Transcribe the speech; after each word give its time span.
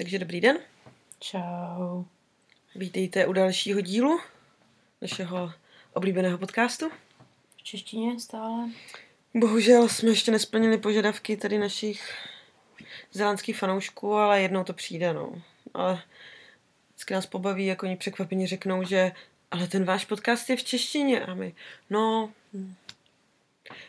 Takže 0.00 0.18
dobrý 0.18 0.40
den. 0.40 0.58
Čau. 1.18 2.04
Vítejte 2.74 3.26
u 3.26 3.32
dalšího 3.32 3.80
dílu 3.80 4.20
našeho 5.00 5.52
oblíbeného 5.92 6.38
podcastu. 6.38 6.90
V 7.56 7.62
češtině 7.62 8.20
stále. 8.20 8.68
Bohužel 9.34 9.88
jsme 9.88 10.08
ještě 10.08 10.30
nesplnili 10.30 10.78
požadavky 10.78 11.36
tady 11.36 11.58
našich 11.58 12.14
zelandských 13.12 13.58
fanoušků, 13.58 14.14
ale 14.14 14.42
jednou 14.42 14.64
to 14.64 14.72
přijde, 14.72 15.12
no. 15.14 15.42
Ale 15.74 16.02
vždycky 16.88 17.14
nás 17.14 17.26
pobaví, 17.26 17.66
jak 17.66 17.82
oni 17.82 17.96
překvapeně 17.96 18.46
řeknou, 18.46 18.84
že 18.84 19.12
ale 19.50 19.66
ten 19.66 19.84
váš 19.84 20.04
podcast 20.04 20.50
je 20.50 20.56
v 20.56 20.64
češtině 20.64 21.20
a 21.20 21.34
my, 21.34 21.54
no, 21.90 22.32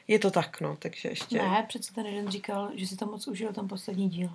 je 0.07 0.19
to 0.19 0.31
tak, 0.31 0.61
no, 0.61 0.75
takže 0.79 1.09
ještě. 1.09 1.37
Ne, 1.37 1.65
přece 1.67 1.93
ten 1.93 2.05
jeden 2.05 2.31
říkal, 2.31 2.71
že 2.75 2.87
si 2.87 2.95
to 2.95 3.05
moc 3.05 3.27
užil, 3.27 3.53
ten 3.53 3.67
poslední 3.67 4.09
díl. 4.09 4.29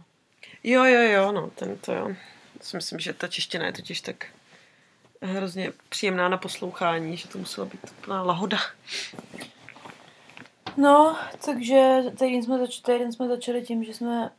Jo, 0.64 0.84
jo, 0.84 1.00
jo, 1.00 1.32
no, 1.32 1.50
ten 1.50 1.78
to 1.78 1.92
jo. 1.92 2.08
Já 2.08 2.14
si 2.60 2.76
myslím, 2.76 2.98
že 2.98 3.12
ta 3.12 3.28
čeština 3.28 3.66
je 3.66 3.72
totiž 3.72 4.00
tak 4.00 4.26
hrozně 5.22 5.72
příjemná 5.88 6.28
na 6.28 6.36
poslouchání, 6.36 7.16
že 7.16 7.28
to 7.28 7.38
muselo 7.38 7.66
být 7.66 7.80
úplná 7.98 8.22
lahoda. 8.22 8.58
No, 10.76 11.16
takže 11.44 12.02
týden 12.18 12.42
jsme, 12.42 12.58
zač- 12.58 12.80
týden 12.80 13.12
jsme 13.12 13.28
začali 13.28 13.62
tím, 13.62 13.84
že 13.84 13.94
jsme 13.94 14.30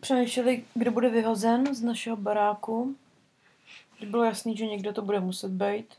přemýšleli, 0.00 0.64
kdo 0.74 0.90
bude 0.90 1.08
vyhozen 1.08 1.74
z 1.74 1.82
našeho 1.82 2.16
baráku. 2.16 2.96
Bylo 4.06 4.24
jasný, 4.24 4.56
že 4.56 4.66
někdo 4.66 4.92
to 4.92 5.02
bude 5.02 5.20
muset 5.20 5.50
být. 5.50 5.94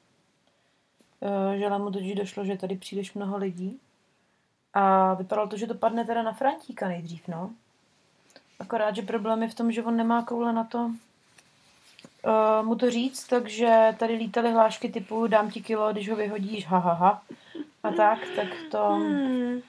Eh, 1.21 1.57
Že 1.57 1.69
mu 1.69 1.91
totiž 1.91 2.15
došlo, 2.15 2.45
že 2.45 2.57
tady 2.57 2.75
příliš 2.77 3.13
mnoho 3.13 3.37
lidí. 3.37 3.79
A 4.73 5.13
vypadalo 5.13 5.47
to, 5.47 5.57
že 5.57 5.67
to 5.67 5.73
padne 5.75 6.05
teda 6.05 6.23
na 6.23 6.33
Frantíka 6.33 6.87
nejdřív, 6.87 7.27
no. 7.27 7.53
Akorát, 8.59 8.95
že 8.95 9.01
problém 9.01 9.43
je 9.43 9.49
v 9.49 9.53
tom, 9.53 9.71
že 9.71 9.83
on 9.83 9.97
nemá 9.97 10.23
koule 10.23 10.53
na 10.53 10.63
to 10.63 10.91
uh, 12.25 12.65
mu 12.65 12.75
to 12.75 12.91
říct, 12.91 13.27
takže 13.27 13.95
tady 13.99 14.13
lítaly 14.13 14.51
hlášky 14.51 14.89
typu 14.89 15.27
dám 15.27 15.51
ti 15.51 15.61
kilo, 15.61 15.91
když 15.93 16.09
ho 16.09 16.15
vyhodíš, 16.15 16.67
ha, 16.67 16.77
ha, 16.77 16.93
ha. 16.93 17.21
A 17.83 17.91
tak, 17.91 18.19
tak 18.35 18.47
to... 18.71 18.89
Hmm. 18.89 19.61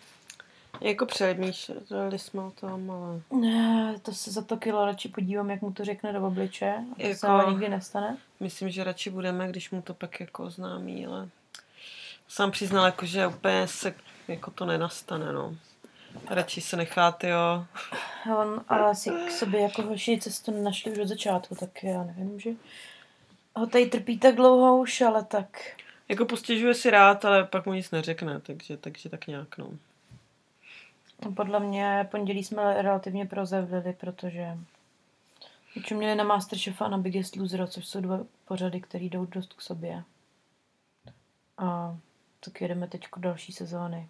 Jako 0.80 1.06
přemýšleli 1.06 2.19
jsme 2.19 2.42
o 2.42 2.50
tom, 2.50 2.91
ale... 2.91 3.41
Ne, 3.41 3.94
to 4.02 4.12
se 4.12 4.30
za 4.30 4.42
to 4.42 4.56
kilo 4.56 4.86
radši 4.86 5.08
podívám, 5.08 5.50
jak 5.50 5.62
mu 5.62 5.72
to 5.72 5.84
řekne 5.84 6.12
do 6.12 6.27
obliče. 6.27 6.75
A 6.92 6.94
to 6.94 7.03
Jako- 7.03 7.19
se 7.19 7.27
ale 7.27 7.50
nikdy 7.50 7.69
nestane. 7.69 8.16
Myslím, 8.41 8.69
že 8.69 8.84
radši 8.84 9.10
budeme, 9.10 9.48
když 9.48 9.70
mu 9.70 9.82
to 9.82 9.94
pak 9.94 10.20
jako 10.20 10.44
oznámí, 10.44 11.06
ale 11.06 11.28
sám 12.28 12.50
přiznal, 12.50 12.84
jako, 12.84 13.06
že 13.06 13.27
úplně 13.27 13.69
se 13.69 13.94
jako 14.28 14.50
to 14.50 14.66
nenastane, 14.66 15.32
no. 15.32 15.56
Radši 16.31 16.61
se 16.61 16.77
nechat, 16.77 17.25
jo. 17.25 17.67
On 18.39 18.64
ale 18.69 18.91
asi 18.91 19.11
k 19.11 19.31
sobě 19.31 19.61
jako 19.61 19.83
hoši 19.83 20.19
cestu 20.20 20.62
našli 20.62 20.92
už 20.92 20.98
od 20.98 21.09
začátku, 21.09 21.55
tak 21.55 21.84
já 21.84 22.05
nevím, 22.05 22.41
že 22.41 22.50
ho 23.55 23.67
tady 23.67 23.86
trpí 23.86 24.19
tak 24.19 24.34
dlouho 24.34 24.78
už, 24.78 25.00
ale 25.00 25.25
tak... 25.25 25.62
Jako 26.09 26.25
postěžuje 26.25 26.75
si 26.75 26.91
rád, 26.91 27.25
ale 27.25 27.44
pak 27.44 27.67
mu 27.67 27.72
nic 27.72 27.91
neřekne, 27.91 28.41
takže, 28.41 28.77
takže 28.77 29.09
tak 29.09 29.27
nějak, 29.27 29.59
no. 29.59 29.70
Podle 31.34 31.61
mě 31.61 32.09
pondělí 32.11 32.44
jsme 32.44 32.83
relativně 32.83 33.27
prozevlili, 33.27 33.92
protože 33.92 34.59
už 35.77 35.91
měli 35.91 36.14
na 36.14 36.25
Masterchef 36.25 36.83
a 36.83 36.89
na 36.89 36.98
Biggest 36.98 37.37
Loser, 37.37 37.67
což 37.67 37.87
jsou 37.87 38.00
dva 38.00 38.20
pořady, 38.44 38.81
které 38.81 39.05
jdou 39.05 39.27
dost 39.27 39.53
k 39.53 39.61
sobě. 39.61 40.05
A 41.59 41.97
tak 42.41 42.61
jedeme 42.61 42.89
teď 42.89 43.06
další 43.17 43.53
sezóny. 43.53 44.09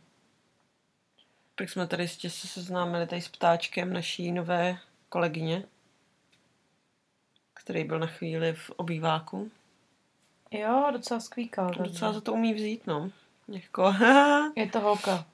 Tak 1.58 1.70
jsme 1.70 1.86
tady 1.86 2.02
ještě 2.02 2.30
se 2.30 2.46
seznámili 2.48 3.06
tady 3.06 3.22
s 3.22 3.28
ptáčkem 3.28 3.92
naší 3.92 4.32
nové 4.32 4.78
kolegyně, 5.08 5.64
který 7.54 7.84
byl 7.84 7.98
na 7.98 8.06
chvíli 8.06 8.52
v 8.52 8.70
obýváku. 8.70 9.50
Jo, 10.50 10.88
docela 10.92 11.20
skvíkal. 11.20 11.70
Docela 11.70 12.12
za 12.12 12.20
to 12.20 12.32
umí 12.32 12.54
vzít, 12.54 12.86
no. 12.86 13.10
Jako, 13.48 13.94
Je 14.56 14.66
to 14.70 14.80
holka. 14.80 15.26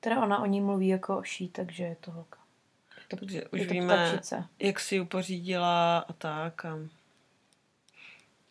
Teda 0.00 0.22
ona 0.22 0.38
o 0.38 0.46
ní 0.46 0.60
mluví 0.60 0.88
jako 0.88 1.18
o 1.18 1.22
ší, 1.22 1.48
takže 1.48 1.84
je 1.84 1.96
to 2.00 2.10
holka. 2.10 2.38
Je 2.96 3.02
to, 3.08 3.16
Takže 3.16 3.48
už 3.48 3.60
je 3.60 3.66
to 3.66 3.72
víme, 3.72 3.94
ptačice. 4.08 4.44
jak 4.58 4.80
si 4.80 4.94
ji 4.94 5.04
pořídila 5.04 5.98
a 5.98 6.12
tak. 6.12 6.64
A... 6.64 6.78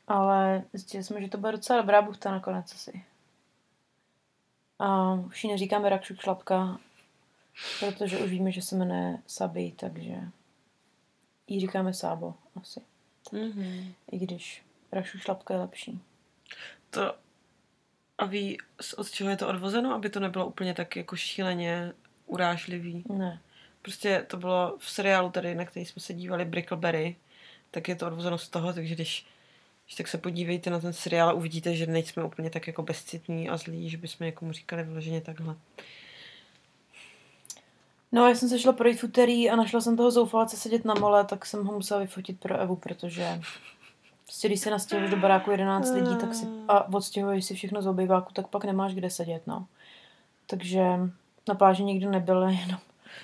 Ale 0.07 0.63
zjistili 0.73 1.03
jsme, 1.03 1.21
že 1.21 1.27
to 1.27 1.37
bude 1.37 1.51
docela 1.51 1.81
dobrá 1.81 2.01
buchta 2.01 2.31
nakonec 2.31 2.73
asi. 2.73 3.03
A 4.79 5.13
už 5.13 5.43
jí 5.43 5.51
neříkáme 5.51 5.89
rakšuk 5.89 6.21
šlapka, 6.21 6.79
protože 7.79 8.17
už 8.17 8.29
víme, 8.29 8.51
že 8.51 8.61
se 8.61 8.75
jmenuje 8.75 9.17
Sabi, 9.27 9.73
takže 9.75 10.13
jí 11.47 11.59
říkáme 11.59 11.93
Sábo 11.93 12.35
asi. 12.61 12.81
Mm-hmm. 13.31 13.93
I 14.11 14.17
když 14.17 14.63
rakšuk 14.91 15.21
šlapka 15.21 15.53
je 15.53 15.59
lepší. 15.59 16.01
To, 16.89 17.15
a 18.17 18.25
ví, 18.25 18.57
od 18.97 19.11
čeho 19.11 19.29
je 19.29 19.37
to 19.37 19.47
odvozeno, 19.47 19.93
aby 19.93 20.09
to 20.09 20.19
nebylo 20.19 20.47
úplně 20.47 20.73
tak 20.73 20.95
jako 20.95 21.15
šíleně 21.15 21.93
urážlivý. 22.25 23.03
Ne. 23.09 23.41
Prostě 23.81 24.25
to 24.27 24.37
bylo 24.37 24.77
v 24.79 24.89
seriálu 24.89 25.29
tady, 25.29 25.55
na 25.55 25.65
který 25.65 25.85
jsme 25.85 26.01
se 26.01 26.13
dívali, 26.13 26.45
Brickleberry, 26.45 27.15
tak 27.71 27.87
je 27.87 27.95
to 27.95 28.07
odvozeno 28.07 28.37
z 28.37 28.49
toho, 28.49 28.73
takže 28.73 28.95
když, 28.95 29.25
když 29.87 29.95
tak 29.95 30.07
se 30.07 30.17
podívejte 30.17 30.69
na 30.69 30.79
ten 30.79 30.93
seriál 30.93 31.29
a 31.29 31.33
uvidíte, 31.33 31.75
že 31.75 31.87
nejsme 31.87 32.23
úplně 32.23 32.49
tak 32.49 32.67
jako 32.67 32.83
bezcitní 32.83 33.49
a 33.49 33.57
zlí, 33.57 33.89
že 33.89 33.97
bychom 33.97 34.25
jako 34.25 34.45
mu 34.45 34.51
říkali 34.51 34.83
vyloženě 34.83 35.21
takhle. 35.21 35.55
No, 38.11 38.27
já 38.27 38.35
jsem 38.35 38.49
se 38.49 38.59
šla 38.59 38.73
projít 38.73 38.99
v 38.99 39.03
úterý 39.03 39.49
a 39.49 39.55
našla 39.55 39.81
jsem 39.81 39.97
toho 39.97 40.11
zoufalce 40.11 40.57
sedět 40.57 40.85
na 40.85 40.93
mole, 40.93 41.25
tak 41.25 41.45
jsem 41.45 41.65
ho 41.65 41.73
musela 41.73 41.99
vyfotit 41.99 42.39
pro 42.39 42.57
Evu, 42.57 42.75
protože 42.75 43.41
prostě 44.25 44.47
když 44.47 44.59
se 44.59 44.69
nastěhuješ 44.69 45.11
do 45.11 45.17
baráku 45.17 45.51
11 45.51 45.91
lidí 45.91 46.15
tak 46.17 46.35
si, 46.35 46.45
a 46.67 46.93
odstěhuješ 46.93 47.45
si 47.45 47.55
všechno 47.55 47.81
z 47.81 47.87
obýváku, 47.87 48.33
tak 48.33 48.47
pak 48.47 48.65
nemáš 48.65 48.93
kde 48.93 49.09
sedět, 49.09 49.47
no. 49.47 49.67
Takže 50.47 50.81
na 51.47 51.55
pláži 51.55 51.83
nikdo 51.83 52.11
nebyl, 52.11 52.41
jenom 52.43 52.79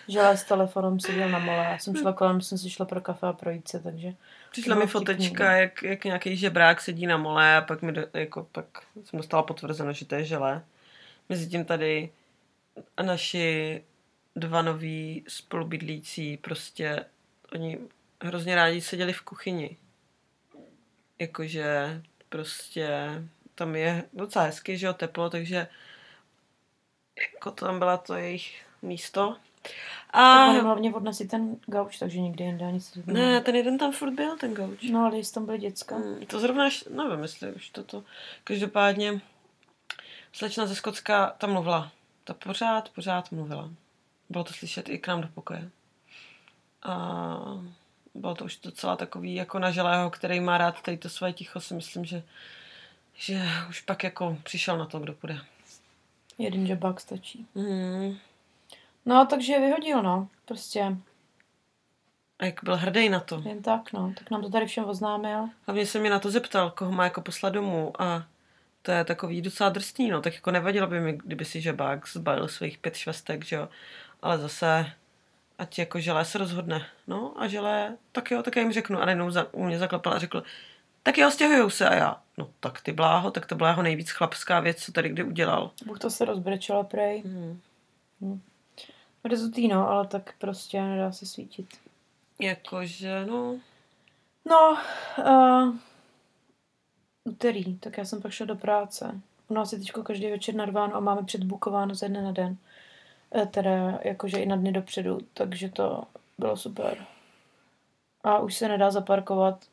želé 0.08 0.38
s 0.38 0.44
telefonem 0.44 1.00
seděl 1.00 1.30
na 1.30 1.40
mole. 1.40 1.58
Já 1.58 1.78
jsem 1.78 1.96
šla 1.96 2.14
kolem, 2.14 2.42
jsem 2.42 2.58
si 2.58 2.70
šla 2.70 2.86
pro 2.86 3.02
kafe 3.02 3.28
a 3.28 3.34
projít 3.34 3.68
se, 3.68 3.80
takže... 3.80 4.14
Přišla 4.52 4.76
mi 4.76 4.88
fotečka, 4.88 5.52
no. 5.52 5.58
jak, 5.58 5.84
jak 5.84 6.06
nějaký 6.06 6.38
žebrák 6.38 6.82
sedí 6.82 7.08
na 7.08 7.18
mole 7.18 7.58
a 7.58 7.62
pak, 7.62 7.82
mi 7.82 7.92
do, 7.92 8.02
jako, 8.14 8.48
pak 8.52 8.66
jsem 9.04 9.18
dostala 9.18 9.44
potvrzeno, 9.44 9.94
že 9.94 10.06
to 10.06 10.16
je 10.16 10.26
žele. 10.26 10.64
Mezitím 11.30 11.66
tady 11.66 12.10
naši 13.04 13.84
dva 14.36 14.62
noví 14.62 15.24
spolubydlící 15.28 16.38
prostě, 16.38 17.06
oni 17.54 17.80
hrozně 18.22 18.56
rádi 18.56 18.82
seděli 18.82 19.14
v 19.14 19.22
kuchyni. 19.22 19.78
Jakože 21.20 22.02
prostě 22.30 22.90
tam 23.56 23.76
je 23.76 24.04
docela 24.14 24.46
hezky, 24.46 24.78
že 24.78 24.86
jo, 24.86 24.94
teplo, 24.94 25.30
takže 25.30 25.68
jako 27.20 27.52
to 27.52 27.66
tam 27.66 27.80
byla 27.80 27.98
to 27.98 28.16
jejich 28.16 28.66
místo. 28.82 29.38
A 30.10 30.20
A 30.20 30.46
hlavně 30.52 30.94
odnesli 30.94 31.28
ten 31.28 31.56
gauč, 31.66 32.00
takže 32.00 32.20
nikdy 32.20 32.44
jinde 32.44 32.66
ani 32.66 32.82
se 32.82 33.00
ne, 33.06 33.42
ten 33.42 33.56
jeden 33.56 33.78
tam 33.78 33.92
furt 33.92 34.12
byl, 34.12 34.38
ten 34.38 34.54
gauč. 34.54 34.84
No, 34.92 35.06
ale 35.06 35.18
jestli 35.18 35.34
tam 35.34 35.46
byly 35.46 35.58
děcka. 35.58 35.96
Hmm, 35.96 36.26
To 36.26 36.40
zrovna, 36.40 36.70
nevím, 36.90 37.22
jestli 37.22 37.52
už 37.54 37.70
toto. 37.70 38.04
Každopádně 38.44 39.22
slečna 40.34 40.66
ze 40.66 40.76
Skocka 40.76 41.36
tam 41.38 41.52
mluvila. 41.52 41.92
Ta 42.24 42.34
pořád, 42.34 42.90
pořád 42.90 43.32
mluvila. 43.32 43.70
Bylo 44.30 44.44
to 44.44 44.54
slyšet 44.54 44.90
i 44.90 44.98
k 45.00 45.08
nám 45.08 45.22
do 45.22 45.28
pokoje. 45.28 45.70
A 46.84 47.38
bylo 48.16 48.36
to 48.36 48.46
už 48.46 48.58
docela 48.64 48.96
takový 48.96 49.36
jako 49.36 49.60
na 49.60 49.72
želého, 49.72 50.10
který 50.10 50.40
má 50.40 50.58
rád 50.58 50.82
tady 50.82 50.98
to 50.98 51.10
své 51.10 51.34
ticho, 51.34 51.60
si 51.62 51.74
myslím, 51.74 52.06
že, 52.06 52.24
že 53.14 53.42
už 53.70 53.82
pak 53.82 54.04
jako 54.04 54.38
přišel 54.44 54.78
na 54.78 54.86
to, 54.86 55.00
kdo 55.00 55.14
půjde. 55.14 55.40
Jeden 56.38 56.68
žabák 56.68 57.00
stačí. 57.00 57.48
Hmm. 57.56 58.18
No, 59.06 59.26
takže 59.26 59.54
je 59.54 59.60
vyhodil, 59.60 60.04
no. 60.04 60.28
Prostě 60.46 60.98
A 62.40 62.46
jak 62.46 62.64
byl 62.64 62.76
hrdý 62.78 63.10
na 63.10 63.20
to. 63.20 63.42
jen 63.46 63.62
tak, 63.62 63.94
no. 63.94 64.14
Tak 64.18 64.32
nám 64.32 64.42
to 64.42 64.50
tady 64.50 64.66
všem 64.66 64.86
oznámil. 64.86 65.50
Hlavně 65.66 65.86
se 65.86 66.00
mě 66.00 66.10
na 66.10 66.20
to 66.20 66.32
zeptal, 66.32 66.72
koho 66.72 66.92
má 66.92 67.04
jako 67.04 67.22
poslat 67.22 67.50
domů 67.50 68.02
a 68.02 68.26
to 68.82 68.92
je 68.92 69.04
takový 69.04 69.42
docela 69.42 69.70
drsný, 69.70 70.10
no, 70.10 70.22
tak 70.22 70.34
jako 70.34 70.52
nevadilo 70.52 70.88
by 70.88 71.00
mi, 71.00 71.14
kdyby 71.14 71.46
si 71.46 71.62
žabák 71.62 72.08
zbalil 72.08 72.48
svých 72.48 72.78
pět 72.78 72.96
švestek, 72.96 73.46
že 73.46 73.56
jo, 73.56 73.70
ale 74.22 74.38
zase, 74.38 74.86
ať 75.58 75.80
jako 75.80 76.00
želé 76.00 76.26
se 76.26 76.38
rozhodne, 76.38 76.86
no 77.08 77.34
a 77.38 77.48
želé, 77.48 77.98
tak 78.12 78.32
jo, 78.32 78.44
tak 78.44 78.56
já 78.56 78.62
jim 78.62 78.72
řeknu 78.74 79.00
a 79.00 79.06
najednou 79.06 79.32
za, 79.32 79.54
u 79.54 79.64
mě 79.64 79.80
zaklapal 79.80 80.14
a 80.14 80.20
řekl, 80.20 80.44
tak 81.04 81.18
jo, 81.18 81.32
stěhujou 81.32 81.70
se 81.70 81.90
a 81.90 81.96
já, 81.96 82.22
no 82.38 82.50
tak 82.60 82.82
ty 82.82 82.92
bláho, 82.92 83.32
tak 83.32 83.46
to 83.46 83.56
byla 83.56 83.70
jeho 83.70 83.84
nejvíc 83.84 84.12
chlapská 84.12 84.60
věc, 84.60 84.84
co 84.86 84.92
tady 84.92 85.10
kdy 85.10 85.24
udělal. 85.24 85.72
Bůh 85.86 86.00
to 86.00 86.10
se 86.10 86.26
rozbrečela 86.26 86.84
prej. 86.84 87.24
Hmm. 87.26 87.60
Rezutý, 89.24 89.68
no, 89.68 89.90
ale 89.90 90.08
tak 90.08 90.34
prostě 90.38 90.82
nedá 90.82 91.12
se 91.12 91.26
svítit. 91.26 91.68
Jakože, 92.40 93.26
no, 93.26 93.60
No, 94.46 94.78
uh, 95.18 95.76
úterý, 97.24 97.78
tak 97.78 97.98
já 97.98 98.06
jsem 98.06 98.22
pak 98.22 98.32
šla 98.32 98.46
do 98.46 98.56
práce. 98.56 99.22
U 99.48 99.54
nás 99.54 99.74
je 99.74 99.80
teď 99.80 99.92
každý 99.92 100.30
večer 100.30 100.56
narváno 100.56 100.96
a 100.96 101.00
máme 101.00 101.24
předbukováno 101.24 101.96
ze 101.96 102.10
dne 102.10 102.22
na 102.22 102.32
den. 102.32 102.58
E, 103.36 103.46
teda 103.46 104.00
jakože 104.04 104.38
i 104.38 104.46
na 104.46 104.56
dny 104.56 104.72
dopředu, 104.72 105.18
takže 105.34 105.70
to 105.70 106.04
bylo 106.38 106.58
super. 106.58 107.06
A 108.24 108.40
už 108.40 108.56
se 108.56 108.68
nedá 108.68 108.92
zaparkovat, 108.92 109.66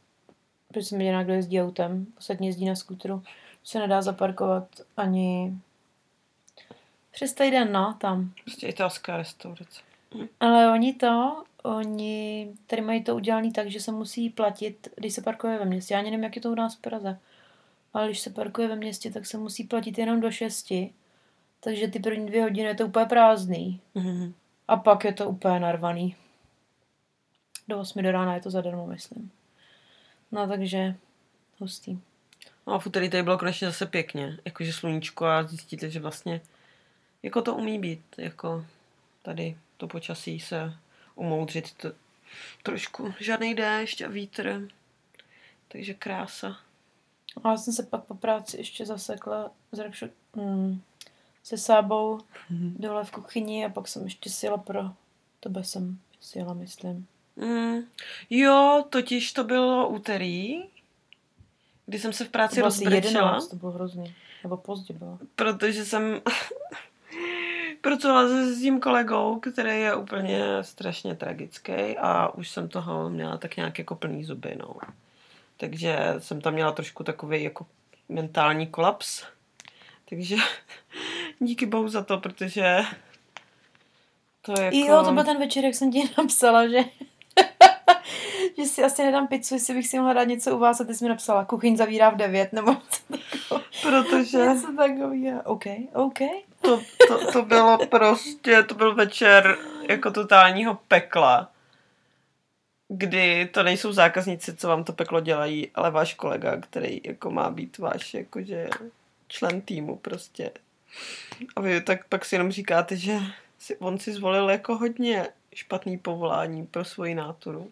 protože 0.69 0.87
jsem 0.87 1.00
jediná, 1.00 1.25
kdo 1.25 1.32
jezdí 1.32 1.62
autem, 1.62 2.06
ostatní 2.19 2.46
jezdí 2.46 2.67
na 2.67 2.76
skútru. 2.76 3.23
Už 3.62 3.69
se 3.69 3.79
nedá 3.79 4.03
zaparkovat 4.03 4.69
ani 4.96 5.58
přes 7.20 7.34
týden, 7.34 7.72
no, 7.72 7.94
tam. 7.99 8.32
Prostě 8.44 8.67
italská 8.67 9.17
restaurace. 9.17 9.81
Ale 10.40 10.72
oni 10.72 10.94
to, 10.94 11.44
oni 11.62 12.52
tady 12.67 12.82
mají 12.82 13.05
to 13.05 13.14
udělané 13.14 13.50
tak, 13.52 13.70
že 13.70 13.81
se 13.81 13.93
musí 13.93 14.31
platit, 14.31 14.88
když 14.96 15.14
se 15.14 15.22
parkuje 15.22 15.58
ve 15.58 15.64
městě. 15.64 15.94
Já 15.94 16.00
ani 16.00 16.11
nevím, 16.11 16.25
jak 16.25 16.37
je 16.37 16.43
to 16.43 16.50
u 16.50 16.55
nás 16.55 16.76
v 16.76 16.81
Praze. 16.81 17.19
Ale 17.94 18.06
když 18.06 18.20
se 18.20 18.31
parkuje 18.31 18.69
ve 18.69 18.76
městě, 18.76 19.11
tak 19.11 19.26
se 19.26 19.38
musí 19.38 19.64
platit 19.64 19.99
jenom 19.99 20.20
do 20.20 20.31
šesti. 20.31 20.93
Takže 21.61 21.88
ty 21.88 21.99
první 21.99 22.26
dvě 22.26 22.43
hodiny 22.43 22.69
je 22.69 22.75
to 22.75 22.87
úplně 22.87 23.06
prázdný. 23.06 23.81
Mhm. 23.94 24.34
A 24.69 24.76
pak 24.76 25.05
je 25.05 25.12
to 25.12 25.28
úplně 25.28 25.61
narvaný. 25.61 26.17
Do 27.69 27.78
8 27.78 28.02
do 28.02 28.12
rána 28.12 28.34
je 28.34 28.40
to 28.40 28.50
zadarmo, 28.50 28.87
myslím. 28.87 29.31
No 30.32 30.49
takže 30.49 30.94
hustý. 31.58 31.99
No 32.67 32.72
a 32.72 32.78
v 32.78 32.87
úterý 32.87 33.11
tady 33.11 33.22
bylo 33.22 33.38
konečně 33.38 33.67
zase 33.67 33.87
pěkně. 33.87 34.38
Jakože 34.44 34.72
sluníčko 34.72 35.26
a 35.26 35.43
zjistíte, 35.43 35.90
že 35.90 36.00
vlastně 36.00 36.40
jako 37.22 37.43
to 37.43 37.55
umí 37.55 37.78
být. 37.78 38.05
Jako 38.19 38.67
tady 39.22 39.56
to 39.76 39.88
počasí 39.88 40.40
se 40.40 40.75
umoudřit 41.14 41.75
to, 41.75 41.93
trošku. 42.62 43.14
Žádný 43.20 43.55
déšť 43.55 44.00
a 44.00 44.08
vítr. 44.08 44.69
Takže 45.69 45.94
krása. 45.94 46.56
A 47.44 47.50
já 47.50 47.56
jsem 47.56 47.72
se 47.72 47.82
pak 47.82 48.05
po 48.05 48.14
práci 48.14 48.56
ještě 48.56 48.87
zasekla 48.87 49.50
s 49.72 49.78
Rakšu, 49.78 50.06
mm, 50.37 50.82
se 51.44 51.58
sábou 51.58 52.20
dole 52.50 53.05
v 53.05 53.11
kuchyni 53.11 53.64
a 53.64 53.69
pak 53.69 53.88
jsem 53.88 54.05
ještě 54.05 54.31
sjela 54.31 54.56
pro 54.58 54.90
tebe 55.40 55.64
jsem 55.64 55.99
sjela, 56.20 56.55
myslím. 56.55 57.06
Mm. 57.37 57.78
Jo, 58.31 58.84
totiž 58.90 59.32
to 59.32 59.44
bylo 59.44 59.88
úterý, 59.88 60.62
kdy 61.87 61.99
jsem 61.99 62.12
se 62.12 62.25
v 62.25 62.28
To 62.28 62.32
práci 62.32 62.55
bylo 62.55 62.67
asi 62.67 62.84
rozbrečela. 62.84 63.26
11, 63.26 63.49
to 63.49 63.56
bylo 63.56 63.72
hrozný. 63.72 64.14
Nebo 64.43 64.56
pozdě 64.56 64.94
bylo. 64.94 65.19
protože 65.34 65.84
jsem 65.84 66.20
pracovala 67.81 68.29
se 68.29 68.55
s 68.55 68.61
tím 68.61 68.81
kolegou, 68.81 69.41
který 69.41 69.81
je 69.81 69.94
úplně 69.94 70.44
strašně 70.62 71.15
tragický 71.15 71.73
a 71.99 72.29
už 72.35 72.50
jsem 72.50 72.69
toho 72.69 73.11
měla 73.11 73.38
tak 73.38 73.56
nějak 73.56 73.79
jako 73.79 73.94
plný 73.94 74.25
zuby, 74.25 74.56
no. 74.59 74.75
Takže 75.56 76.15
jsem 76.19 76.41
tam 76.41 76.55
měla 76.55 76.73
trošku 76.73 77.05
takový 77.05 77.43
jako 77.43 77.67
mentální 78.09 78.67
kolaps. 78.67 79.23
Takže 80.09 80.37
díky 81.38 81.67
bohu 81.67 81.88
za 81.88 82.05
to, 82.05 82.19
protože 82.19 82.79
to 84.43 84.61
je 84.61 84.65
jako... 84.65 84.77
Jo, 84.77 85.03
to 85.05 85.12
byl 85.12 85.25
ten 85.25 85.38
večer, 85.38 85.65
jak 85.65 85.75
jsem 85.75 85.93
ti 85.93 86.11
napsala, 86.19 86.69
že 86.69 86.79
že 88.60 88.66
si 88.66 88.84
asi 88.84 89.02
nedám 89.02 89.28
pizzu, 89.28 89.54
jestli 89.54 89.74
bych 89.74 89.88
si 89.88 89.98
mohla 89.98 90.12
dát 90.12 90.24
něco 90.24 90.56
u 90.56 90.58
vás 90.58 90.80
a 90.80 90.84
ty 90.84 90.94
jsi 90.94 91.04
mi 91.04 91.08
napsala, 91.08 91.44
kuchyň 91.44 91.76
zavírá 91.76 92.10
v 92.10 92.16
9 92.16 92.52
nebo 92.52 92.70
něco. 92.72 93.62
Protože 93.82 94.38
Něco 94.38 94.66
takového. 94.76 95.42
OK, 95.44 95.64
OK. 95.92 96.18
to, 96.60 96.80
to, 97.08 97.32
to 97.32 97.42
bylo 97.42 97.78
prostě, 97.86 98.62
to 98.62 98.74
byl 98.74 98.94
večer 98.94 99.58
jako 99.88 100.10
totálního 100.10 100.78
pekla, 100.88 101.50
kdy 102.88 103.48
to 103.52 103.62
nejsou 103.62 103.92
zákazníci, 103.92 104.56
co 104.56 104.68
vám 104.68 104.84
to 104.84 104.92
peklo 104.92 105.20
dělají, 105.20 105.70
ale 105.74 105.90
váš 105.90 106.14
kolega, 106.14 106.56
který 106.60 107.00
jako 107.04 107.30
má 107.30 107.50
být 107.50 107.78
váš 107.78 108.14
jakože 108.14 108.68
člen 109.28 109.60
týmu 109.60 109.96
prostě. 109.96 110.50
A 111.56 111.60
vy 111.60 111.80
tak 111.80 112.08
pak 112.08 112.24
si 112.24 112.34
jenom 112.34 112.52
říkáte, 112.52 112.96
že 112.96 113.18
si, 113.58 113.76
on 113.76 113.98
si 113.98 114.12
zvolil 114.12 114.50
jako 114.50 114.76
hodně 114.76 115.28
špatný 115.54 115.98
povolání 115.98 116.66
pro 116.66 116.84
svoji 116.84 117.14
náturu. 117.14 117.70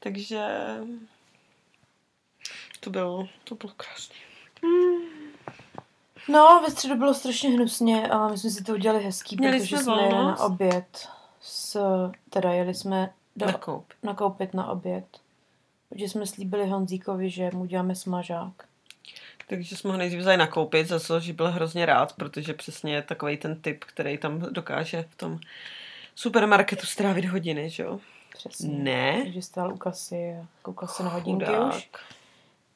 Takže 0.00 0.46
to 2.80 2.90
bylo, 2.90 3.28
to 3.44 3.54
bylo 3.54 3.72
krásné. 3.76 4.14
No, 6.28 6.62
ve 6.66 6.70
středu 6.70 6.96
bylo 6.96 7.14
strašně 7.14 7.50
hnusně, 7.50 8.08
ale 8.08 8.30
my 8.30 8.38
jsme 8.38 8.50
si 8.50 8.64
to 8.64 8.72
udělali 8.72 9.04
hezký, 9.04 9.36
Měli 9.36 9.60
protože 9.60 9.76
jsme 9.76 9.82
jsme 9.82 10.02
jeli 10.02 10.14
na 10.14 10.40
oběd. 10.40 11.08
S, 11.40 11.82
teda 12.30 12.52
jeli 12.52 12.74
jsme 12.74 13.12
do, 13.36 13.46
Nakoup. 13.46 13.92
nakoupit 14.02 14.54
na 14.54 14.66
oběd. 14.66 15.04
Protože 15.88 16.08
jsme 16.08 16.26
slíbili 16.26 16.68
Honzíkovi, 16.68 17.30
že 17.30 17.50
mu 17.52 17.64
děláme 17.64 17.94
smažák. 17.94 18.52
Takže 19.46 19.76
jsme 19.76 19.90
ho 19.90 19.96
nejdřív 19.96 20.20
vzali 20.20 20.36
nakoupit, 20.36 20.86
za 20.86 21.00
co 21.00 21.20
že 21.20 21.32
byl 21.32 21.50
hrozně 21.50 21.86
rád, 21.86 22.12
protože 22.12 22.54
přesně 22.54 22.94
je 22.94 23.02
takový 23.02 23.36
ten 23.36 23.60
typ, 23.60 23.84
který 23.84 24.18
tam 24.18 24.38
dokáže 24.38 25.04
v 25.10 25.16
tom 25.16 25.38
supermarketu 26.14 26.86
strávit 26.86 27.24
hodiny, 27.24 27.70
že 27.70 27.82
jo? 27.82 28.00
Přesně. 28.36 28.68
Ne. 28.78 29.20
Takže 29.22 29.42
stál 29.42 29.72
u 29.72 29.76
kasy 29.76 30.36
a 30.42 30.46
koukal 30.62 30.88
se 30.88 31.02
na 31.02 31.08
hodinky 31.10 31.44
Chudák. 31.44 31.74
už. 31.74 31.90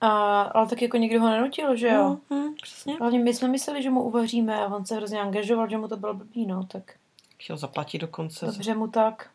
A, 0.01 0.43
ale 0.43 0.67
tak 0.67 0.83
jako 0.83 0.97
nikdo 0.97 1.21
ho 1.21 1.29
nenutil, 1.31 1.77
že 1.77 1.89
jo? 1.89 2.17
No, 2.31 2.37
hm, 2.37 2.55
přesně. 2.63 2.95
Hlavně 3.01 3.19
my 3.19 3.35
jsme 3.35 3.49
mysleli, 3.49 3.83
že 3.83 3.91
mu 3.91 4.03
uvaříme 4.03 4.57
a 4.65 4.67
on 4.75 4.85
se 4.87 4.97
hrozně 4.97 5.21
angažoval, 5.21 5.69
že 5.69 5.79
mu 5.79 5.89
to 5.89 5.97
bylo 5.97 6.15
blbý, 6.15 6.47
no, 6.47 6.65
tak 6.65 6.83
Chtěl 7.39 7.57
zaplatit 7.57 7.99
dokonce. 7.99 8.47
dobře 8.47 8.75
mu 8.75 8.87
tak. 8.89 9.31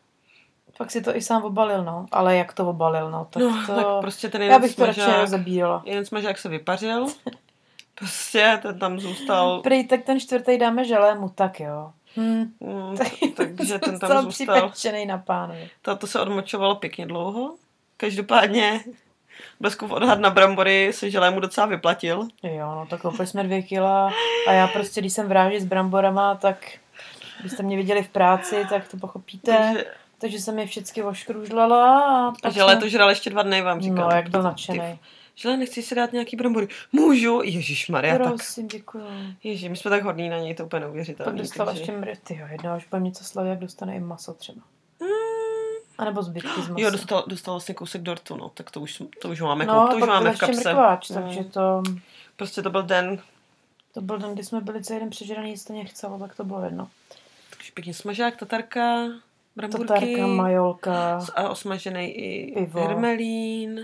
Pak 0.78 0.90
si 0.90 1.02
to 1.02 1.16
i 1.16 1.22
sám 1.22 1.42
obalil, 1.44 1.84
no. 1.84 2.06
Ale 2.12 2.36
jak 2.36 2.52
to 2.52 2.68
obalil, 2.70 3.10
no, 3.10 3.26
tak 3.30 3.42
no, 3.42 3.62
to... 3.66 3.74
tak 3.74 3.86
prostě 4.00 4.28
ten 4.28 4.42
Já 4.42 4.46
jeden 4.48 4.62
bych 4.62 4.76
to 4.76 4.86
radši 4.86 5.00
smažák, 5.00 5.20
rozebírala. 5.20 5.82
jeden 5.84 6.04
smažák 6.04 6.38
se 6.38 6.48
vypařil. 6.48 7.06
Prostě 7.94 8.58
ten 8.62 8.78
tam 8.78 9.00
zůstal, 9.00 9.60
Prý, 9.62 9.86
tak 9.86 10.02
ten 10.02 10.20
čtvrtý 10.20 10.58
dáme 10.58 10.84
želému, 10.84 11.28
tak 11.28 11.60
jo. 11.60 11.92
Hm. 12.16 12.44
mm, 12.60 12.96
takže 13.36 13.78
ten 13.78 13.98
tam 13.98 14.22
zůstal. 14.22 14.72
na 15.06 15.18
pánovi. 15.18 15.70
To, 15.82 15.96
to 15.96 16.06
se 16.06 16.20
odmočovalo 16.20 16.74
pěkně 16.74 17.06
dlouho. 17.06 17.54
Každopádně 17.96 18.80
Bleskův 19.60 19.90
odhad 19.90 20.20
na 20.20 20.30
brambory 20.30 20.92
se 20.92 21.10
želému 21.10 21.40
docela 21.40 21.66
vyplatil. 21.66 22.28
Jo, 22.42 22.74
no 22.74 22.86
tak 22.90 23.00
koupili 23.00 23.26
jsme 23.26 23.44
dvě 23.44 23.62
kila 23.62 24.12
a 24.48 24.52
já 24.52 24.68
prostě, 24.68 25.00
když 25.00 25.12
jsem 25.12 25.28
vráží 25.28 25.60
s 25.60 25.64
bramborama, 25.64 26.34
tak 26.34 26.66
byste 27.42 27.62
mě 27.62 27.76
viděli 27.76 28.02
v 28.02 28.08
práci, 28.08 28.66
tak 28.68 28.88
to 28.88 28.96
pochopíte. 28.96 29.52
Takže, 29.52 29.84
Takže 30.18 30.40
jsem 30.40 30.58
je 30.58 30.66
všechny 30.66 31.02
oškružlala 31.02 32.28
a 32.42 32.50
žele 32.50 32.72
jsme- 32.72 32.80
to 32.80 32.88
žral 32.88 33.08
ještě 33.08 33.30
dva 33.30 33.42
dny, 33.42 33.62
vám 33.62 33.80
říkám. 33.80 33.96
No, 33.96 34.10
jak 34.10 34.28
byl 34.28 34.42
nadšený. 34.42 34.98
Žele, 35.40 35.56
nechci 35.56 35.82
si 35.82 35.94
dát 35.94 36.12
nějaký 36.12 36.36
brambory. 36.36 36.68
Můžu? 36.92 37.40
Ježíš 37.44 37.88
Maria, 37.88 38.18
tak. 38.18 38.26
Prosím, 38.26 38.68
děkuju. 38.68 39.04
Ježíš, 39.42 39.68
my 39.68 39.76
jsme 39.76 39.90
tak 39.90 40.02
hodní 40.02 40.28
na 40.28 40.38
něj, 40.38 40.54
to 40.54 40.62
je 40.62 40.66
úplně 40.66 40.80
Pak 40.80 40.86
neuvěřitelné. 40.86 41.38
dostala 41.38 41.66
takže- 41.66 41.80
ještě 41.80 41.92
mry. 41.92 42.12
Ty 42.24 42.36
jo, 42.36 42.46
jednou, 42.50 42.70
až 42.70 42.86
budeme 42.90 43.06
něco 43.06 43.24
slavit, 43.24 43.48
jak 43.50 43.58
dostane 43.58 43.96
i 43.96 44.00
maso 44.00 44.34
třeba. 44.34 44.62
Mm, 45.00 45.08
A 45.98 46.04
nebo 46.04 46.22
zbytky 46.22 46.48
z 46.62 46.68
masa. 46.68 46.74
Jo, 46.78 46.90
dostal, 46.90 47.24
dostal 47.26 47.54
vlastně 47.54 47.74
kousek 47.74 48.02
dortu, 48.02 48.36
no, 48.36 48.48
tak 48.48 48.70
to 48.70 48.80
už, 48.80 49.02
to 49.22 49.28
už 49.28 49.40
máme, 49.40 49.66
no, 49.66 49.88
to 49.88 49.94
už 49.96 50.00
pak 50.00 50.08
máme 50.08 50.32
v 50.32 50.38
kapse. 50.38 50.56
mrkváč, 50.70 51.08
No. 51.08 51.22
takže 51.22 51.44
to, 51.44 51.82
Prostě 52.36 52.62
to 52.62 52.70
byl 52.70 52.82
den, 52.82 53.18
to 53.94 54.00
byl 54.00 54.18
den, 54.18 54.34
kdy 54.34 54.44
jsme 54.44 54.60
byli 54.60 54.84
celý 54.84 55.00
den 55.00 55.10
přežraný, 55.10 55.50
nic 55.50 55.64
to 55.64 55.72
nechcelo, 55.72 56.18
tak 56.18 56.34
to 56.36 56.44
bylo 56.44 56.64
jedno. 56.64 56.88
takže 57.56 57.72
pěkně 57.74 57.94
smažák, 57.94 58.36
tatarka, 58.36 59.06
bramburky 59.56 59.86
Tatarka, 59.88 60.26
majolka. 60.26 61.26
a 61.34 61.48
osmažený 61.48 62.04
i 62.08 62.54
Pivo. 62.54 62.80
hermelín. 62.80 63.80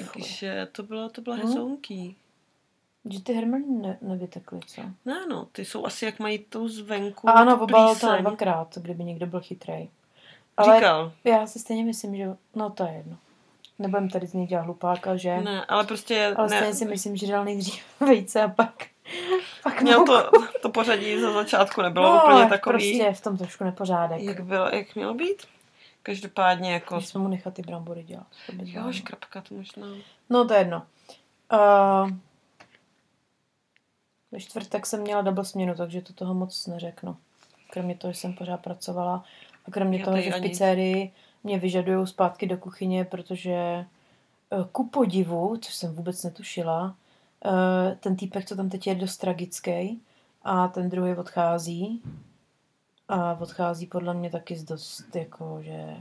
Takže 0.00 0.68
to 0.72 0.82
bylo, 0.82 1.08
to 1.08 1.20
bylo 1.20 1.36
Hm. 1.36 1.40
hezounký. 1.40 2.16
Že 3.10 3.22
ty 3.22 3.32
hermelíny 3.32 3.82
ne, 3.82 3.98
nevytekly, 4.02 4.60
co? 4.66 4.82
No, 5.04 5.26
no, 5.28 5.44
ty 5.52 5.64
jsou 5.64 5.86
asi 5.86 6.04
jak 6.04 6.18
mají 6.18 6.38
tou 6.38 6.68
zvenku. 6.68 7.28
A 7.28 7.32
ano, 7.32 7.56
tu 7.56 7.62
obalil 7.62 7.96
to 7.96 8.16
dvakrát, 8.20 8.78
kdyby 8.78 9.04
někdo 9.04 9.26
byl 9.26 9.40
chytrej. 9.40 9.88
Ale 10.56 10.76
Říkal. 10.76 11.12
já 11.24 11.46
si 11.46 11.58
stejně 11.58 11.84
myslím, 11.84 12.16
že 12.16 12.36
no 12.54 12.70
to 12.70 12.84
je 12.84 12.92
jedno. 12.92 13.16
Nebudem 13.78 14.08
tady 14.10 14.26
z 14.26 14.32
něj 14.32 14.46
dělat 14.46 14.62
hlupáka, 14.62 15.16
že? 15.16 15.40
Ne, 15.40 15.64
ale 15.64 15.84
prostě 15.84 16.34
Ale 16.36 16.48
ne, 16.48 16.56
stejně 16.56 16.74
si 16.74 16.84
myslím, 16.84 17.16
že 17.16 17.26
dal 17.26 17.44
nejdřív 17.44 17.84
vejce 18.00 18.42
a 18.42 18.48
pak, 18.48 18.86
pak 19.62 19.82
měl 19.82 20.06
to, 20.06 20.30
to 20.62 20.68
pořadí 20.68 21.20
za 21.20 21.32
začátku 21.32 21.82
nebylo 21.82 22.12
no, 22.14 22.22
úplně 22.24 22.40
tak 22.40 22.50
takový, 22.50 22.98
prostě 22.98 23.12
v 23.12 23.20
tom 23.20 23.36
trošku 23.38 23.64
nepořádek. 23.64 24.22
jak, 24.22 24.40
bylo, 24.40 24.68
jak 24.68 24.94
mělo 24.94 25.14
být. 25.14 25.42
Každopádně 26.02 26.72
jako... 26.72 26.96
Když 26.96 27.08
jsme 27.08 27.20
mu 27.20 27.28
nechat 27.28 27.54
ty 27.54 27.62
brambory 27.62 28.02
dělat. 28.02 28.26
To 28.46 28.52
Jo, 28.58 28.82
to 29.48 29.54
možná. 29.54 29.86
No 30.30 30.44
to 30.44 30.54
je 30.54 30.60
jedno. 30.60 30.86
Uh, 31.52 32.10
ve 34.32 34.40
čtvrtek 34.40 34.86
jsem 34.86 35.00
měla 35.00 35.22
double 35.22 35.44
směnu, 35.44 35.74
takže 35.74 36.02
to 36.02 36.12
toho 36.12 36.34
moc 36.34 36.66
neřeknu. 36.66 37.16
Kromě 37.70 37.94
toho, 37.94 38.12
že 38.12 38.18
jsem 38.18 38.34
pořád 38.34 38.56
pracovala 38.56 39.24
a 39.66 39.70
kromě 39.70 39.98
Já 39.98 40.04
toho, 40.04 40.20
že 40.20 40.30
v 40.30 40.34
ani- 40.34 40.48
pizzerii 40.48 41.12
mě 41.44 41.58
vyžadují 41.58 42.06
zpátky 42.06 42.46
do 42.46 42.56
kuchyně, 42.56 43.04
protože 43.04 43.52
eh, 43.52 43.84
ku 44.72 44.88
podivu, 44.88 45.56
což 45.56 45.74
jsem 45.74 45.94
vůbec 45.94 46.22
netušila, 46.22 46.96
eh, 47.44 47.96
ten 48.00 48.16
týpek, 48.16 48.44
co 48.44 48.56
tam 48.56 48.68
teď 48.70 48.86
je, 48.86 48.92
je 48.92 49.00
dost 49.00 49.16
tragický 49.16 50.00
a 50.42 50.68
ten 50.68 50.88
druhý 50.88 51.14
odchází 51.14 52.02
a 53.08 53.40
odchází 53.40 53.86
podle 53.86 54.14
mě 54.14 54.30
taky 54.30 54.56
z 54.56 54.64
dost 54.64 55.16
jako, 55.16 55.58
že 55.62 55.96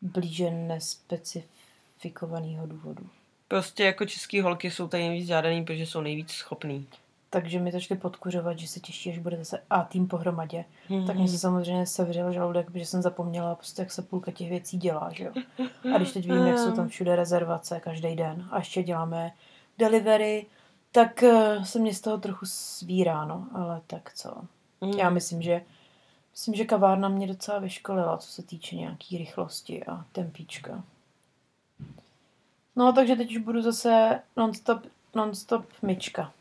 blíže 0.00 0.50
nespecifikovaného 0.50 2.66
důvodu. 2.66 3.06
Prostě 3.48 3.84
jako 3.84 4.06
český 4.06 4.40
holky 4.40 4.70
jsou 4.70 4.88
tady 4.88 5.08
nejvíc 5.08 5.26
žádaný, 5.26 5.64
protože 5.64 5.86
jsou 5.86 6.00
nejvíc 6.00 6.30
schopný. 6.30 6.86
takže 7.30 7.58
mi 7.58 7.72
začali 7.72 8.00
podkuřovat, 8.00 8.58
že 8.58 8.68
se 8.68 8.80
těší, 8.80 9.10
až 9.10 9.18
bude 9.18 9.36
zase 9.36 9.62
A 9.70 9.82
tým 9.82 10.08
pohromadě. 10.08 10.64
Mm-hmm. 10.88 11.06
Tak 11.06 11.16
mě 11.16 11.28
se 11.28 11.38
samozřejmě 11.38 11.86
sevřel 11.86 12.32
žaludek, 12.32 12.66
protože 12.66 12.86
jsem 12.86 13.02
zapomněla, 13.02 13.54
prostě, 13.54 13.82
jak 13.82 13.92
se 13.92 14.02
půlka 14.02 14.32
těch 14.32 14.48
věcí 14.48 14.78
dělá. 14.78 15.10
Že 15.12 15.24
jo? 15.24 15.32
A 15.94 15.98
když 15.98 16.12
teď 16.12 16.24
vím, 16.24 16.46
jak 16.46 16.58
jsou 16.58 16.72
tam 16.72 16.88
všude 16.88 17.16
rezervace 17.16 17.80
každý 17.80 18.16
den 18.16 18.48
a 18.50 18.58
ještě 18.58 18.82
děláme 18.82 19.32
delivery, 19.78 20.46
tak 20.92 21.22
uh, 21.22 21.64
se 21.64 21.78
mě 21.78 21.94
z 21.94 22.00
toho 22.00 22.18
trochu 22.18 22.46
svírá, 22.46 23.24
no, 23.24 23.46
ale 23.54 23.80
tak 23.86 24.14
co. 24.14 24.34
Mm. 24.80 24.90
Já 24.90 25.10
myslím, 25.10 25.42
že 25.42 25.62
myslím, 26.32 26.54
že 26.54 26.64
kavárna 26.64 27.08
mě 27.08 27.26
docela 27.26 27.58
vyškolila, 27.58 28.18
co 28.18 28.28
se 28.28 28.42
týče 28.42 28.76
nějaký 28.76 29.18
rychlosti 29.18 29.84
a 29.84 30.04
tempíčka. 30.12 30.84
No, 32.76 32.92
takže 32.92 33.16
teď 33.16 33.30
už 33.30 33.38
budu 33.38 33.62
zase 33.62 34.20
non-stop, 34.36 34.82
non-stop 35.14 35.64
myčka. 35.82 36.32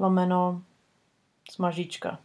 Lomeno 0.00 0.62
smažička. 1.50 2.18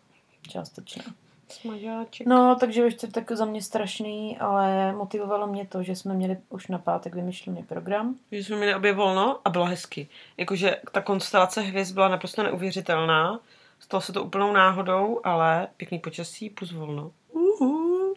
Částečně. 0.50 1.04
Smažáček. 1.50 2.28
No, 2.28 2.56
takže 2.60 2.84
ve 2.84 2.92
čtvrtek 2.92 3.32
za 3.32 3.46
mě 3.46 3.62
strašný, 3.62 4.38
ale 4.38 4.94
motivovalo 4.94 5.48
mě 5.48 5.68
to, 5.68 5.84
že 5.84 5.96
jsme 5.96 6.14
měli 6.14 6.38
už 6.50 6.68
na 6.68 6.78
pátek 6.78 7.16
vymyšlený 7.16 7.64
program. 7.64 8.16
Že 8.32 8.38
jsme 8.38 8.58
měli 8.58 8.76
obě 8.76 8.94
volno 8.94 9.40
a 9.46 9.50
bylo 9.50 9.66
hezky. 9.66 10.08
Jakože 10.38 10.78
ta 10.92 11.02
konstelace 11.02 11.62
hvězd 11.62 11.94
byla 11.94 12.08
naprosto 12.08 12.44
neuvěřitelná. 12.44 13.40
Stalo 13.84 14.02
se 14.02 14.14
to 14.14 14.24
úplnou 14.24 14.54
náhodou, 14.54 15.20
ale 15.24 15.68
pěkný 15.78 16.00
počasí 16.00 16.50
plus 16.50 16.72
volno. 16.72 17.12
Uhu. 17.32 18.14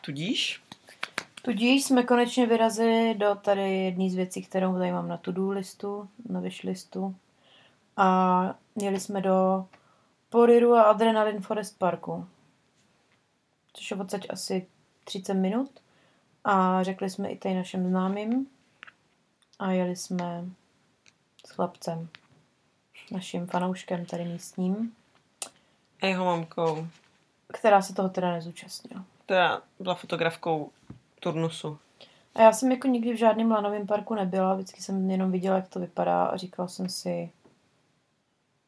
Tudíž 0.00 0.62
Tudíž 1.42 1.84
jsme 1.84 2.02
konečně 2.02 2.46
vyrazili 2.46 3.14
do 3.14 3.34
tady 3.34 3.84
jedné 3.84 4.10
z 4.10 4.14
věcí, 4.14 4.42
kterou 4.42 4.74
tady 4.78 4.92
mám 4.92 5.08
na 5.08 5.16
to-do 5.16 5.50
listu, 5.50 6.08
na 6.28 6.40
wish 6.40 6.62
listu. 6.62 7.16
A 7.96 8.54
měli 8.74 9.00
jsme 9.00 9.20
do 9.20 9.66
Poriru 10.28 10.74
a 10.74 10.82
Adrenalin 10.82 11.40
Forest 11.40 11.78
Parku. 11.78 12.26
Což 13.72 13.90
je 13.90 13.96
odsaď 13.96 14.26
asi 14.30 14.66
30 15.04 15.34
minut. 15.34 15.70
A 16.44 16.82
řekli 16.82 17.10
jsme 17.10 17.28
i 17.28 17.38
tady 17.38 17.54
našem 17.54 17.88
známým. 17.88 18.46
A 19.58 19.72
jeli 19.72 19.96
jsme 19.96 20.44
s 21.46 21.50
chlapcem, 21.50 22.08
naším 23.10 23.46
fanouškem 23.46 24.06
tady 24.06 24.24
místním. 24.24 24.94
A 26.02 26.06
jeho 26.06 26.24
mamkou. 26.24 26.86
Která 27.46 27.82
se 27.82 27.94
toho 27.94 28.08
teda 28.08 28.32
nezúčastnila. 28.32 29.04
Která 29.24 29.62
byla 29.80 29.94
fotografkou 29.94 30.70
turnusu. 31.20 31.78
A 32.34 32.42
já 32.42 32.52
jsem 32.52 32.72
jako 32.72 32.88
nikdy 32.88 33.12
v 33.12 33.18
žádném 33.18 33.50
lanovém 33.50 33.86
parku 33.86 34.14
nebyla, 34.14 34.54
vždycky 34.54 34.82
jsem 34.82 35.10
jenom 35.10 35.32
viděla, 35.32 35.56
jak 35.56 35.68
to 35.68 35.80
vypadá 35.80 36.24
a 36.24 36.36
říkala 36.36 36.68
jsem 36.68 36.88
si, 36.88 37.30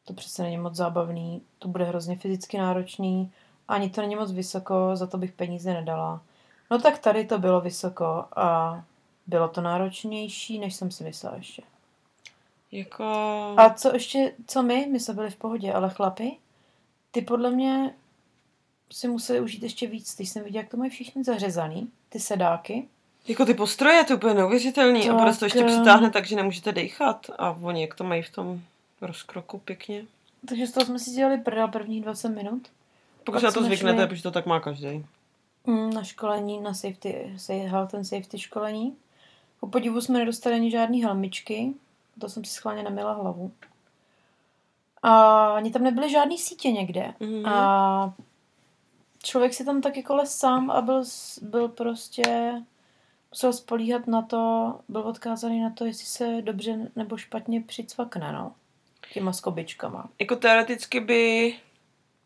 to 0.05 0.13
přece 0.13 0.43
není 0.43 0.57
moc 0.57 0.75
zábavný, 0.75 1.41
to 1.59 1.67
bude 1.67 1.83
hrozně 1.85 2.15
fyzicky 2.15 2.57
náročný, 2.57 3.31
ani 3.67 3.89
to 3.89 4.01
není 4.01 4.15
moc 4.15 4.31
vysoko, 4.31 4.95
za 4.95 5.07
to 5.07 5.17
bych 5.17 5.31
peníze 5.31 5.73
nedala. 5.73 6.21
No 6.71 6.79
tak 6.79 6.99
tady 6.99 7.25
to 7.25 7.39
bylo 7.39 7.61
vysoko 7.61 8.25
a 8.35 8.83
bylo 9.27 9.47
to 9.47 9.61
náročnější, 9.61 10.59
než 10.59 10.75
jsem 10.75 10.91
si 10.91 11.03
myslela 11.03 11.35
ještě. 11.35 11.61
Jako... 12.71 13.03
A 13.57 13.69
co 13.69 13.93
ještě, 13.93 14.33
co 14.47 14.63
my? 14.63 14.87
My 14.91 14.99
jsme 14.99 15.13
byli 15.13 15.29
v 15.29 15.35
pohodě, 15.35 15.73
ale 15.73 15.89
chlapi, 15.89 16.37
ty 17.13 17.21
podle 17.21 17.51
mě 17.51 17.93
si 18.91 19.07
museli 19.07 19.39
užít 19.39 19.63
ještě 19.63 19.87
víc. 19.87 20.15
Teď 20.15 20.27
jsem 20.27 20.43
viděla, 20.43 20.61
jak 20.61 20.71
to 20.71 20.77
mají 20.77 20.91
všichni 20.91 21.23
zařezaný, 21.23 21.89
ty 22.09 22.19
sedáky. 22.19 22.87
Jako 23.27 23.45
ty 23.45 23.53
postroje, 23.53 24.03
to 24.03 24.13
je 24.13 24.17
úplně 24.17 24.33
neuvěřitelný. 24.33 25.01
Tak, 25.01 25.15
a 25.15 25.21
prostě 25.21 25.39
to 25.39 25.45
ještě 25.45 25.61
eh, 25.61 25.65
přitáhne 25.65 26.09
tak, 26.09 26.25
že 26.25 26.35
nemůžete 26.35 26.71
dechat. 26.71 27.29
A 27.37 27.57
oni 27.61 27.81
jak 27.81 27.95
to 27.95 28.03
mají 28.03 28.21
v 28.21 28.29
tom 28.29 28.61
rozkroku 29.01 29.57
pěkně. 29.57 30.05
Takže 30.47 30.67
z 30.67 30.71
toho 30.71 30.85
jsme 30.85 30.99
si 30.99 31.11
dělali 31.11 31.37
prdel 31.37 31.67
prvních 31.67 32.01
20 32.03 32.29
minut. 32.29 32.67
Pokud 33.23 33.39
se 33.39 33.45
na 33.45 33.51
to 33.51 33.63
zvyknete, 33.63 34.03
šli- 34.03 34.07
protože 34.07 34.23
to 34.23 34.31
tak 34.31 34.45
má 34.45 34.59
každý. 34.59 35.05
Mm, 35.65 35.89
na 35.89 36.03
školení, 36.03 36.61
na 36.61 36.73
safety, 36.73 37.33
sa- 37.37 37.69
health 37.69 37.93
and 37.93 38.03
safety 38.05 38.39
školení. 38.39 38.95
Po 39.59 39.67
podivu 39.67 40.01
jsme 40.01 40.19
nedostali 40.19 40.55
ani 40.55 40.71
žádný 40.71 41.03
helmičky, 41.03 41.73
to 42.19 42.29
jsem 42.29 42.45
si 42.45 42.51
schválně 42.53 42.83
namila 42.83 43.13
hlavu. 43.13 43.51
A 45.03 45.45
ani 45.55 45.71
tam 45.71 45.83
nebyly 45.83 46.09
žádný 46.09 46.37
sítě 46.37 46.71
někde. 46.71 47.13
Mhm. 47.19 47.45
A 47.45 48.13
člověk 49.23 49.53
si 49.53 49.65
tam 49.65 49.81
tak 49.81 49.97
jako 49.97 50.15
les 50.15 50.37
sám 50.37 50.71
a 50.71 50.81
byl, 50.81 51.03
byl 51.41 51.67
prostě, 51.67 52.53
musel 53.31 53.53
spolíhat 53.53 54.07
na 54.07 54.21
to, 54.21 54.73
byl 54.89 55.01
odkázaný 55.01 55.61
na 55.61 55.69
to, 55.69 55.85
jestli 55.85 56.05
se 56.05 56.41
dobře 56.41 56.91
nebo 56.95 57.17
špatně 57.17 57.61
přicvakne, 57.61 58.31
no. 58.31 58.51
Těma 59.13 59.33
skobičkama. 59.33 60.09
Jako 60.19 60.35
teoreticky 60.35 60.99
by, 60.99 61.55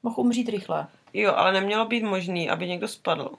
Mohl 0.04 0.20
umřít 0.20 0.50
rychle. 0.50 0.88
jo, 1.14 1.34
ale 1.36 1.52
nemělo 1.52 1.86
být 1.86 2.04
možný, 2.04 2.50
aby 2.50 2.68
někdo 2.68 2.88
spadl. 2.88 3.32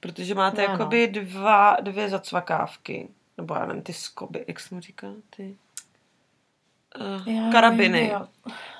Protože 0.00 0.34
máte 0.34 0.66
no. 0.66 0.72
jakoby 0.72 1.08
dva, 1.08 1.76
dvě 1.80 2.08
zacvakávky. 2.08 3.08
Nebo 3.36 3.54
já 3.54 3.66
nevím, 3.66 3.82
ty 3.82 3.92
skoby, 3.92 4.44
jak 4.48 4.60
jsem 4.60 4.80
říkal, 4.80 5.14
ty... 5.36 5.56
Uh, 7.00 7.52
karabiny, 7.52 8.08
jo. 8.12 8.26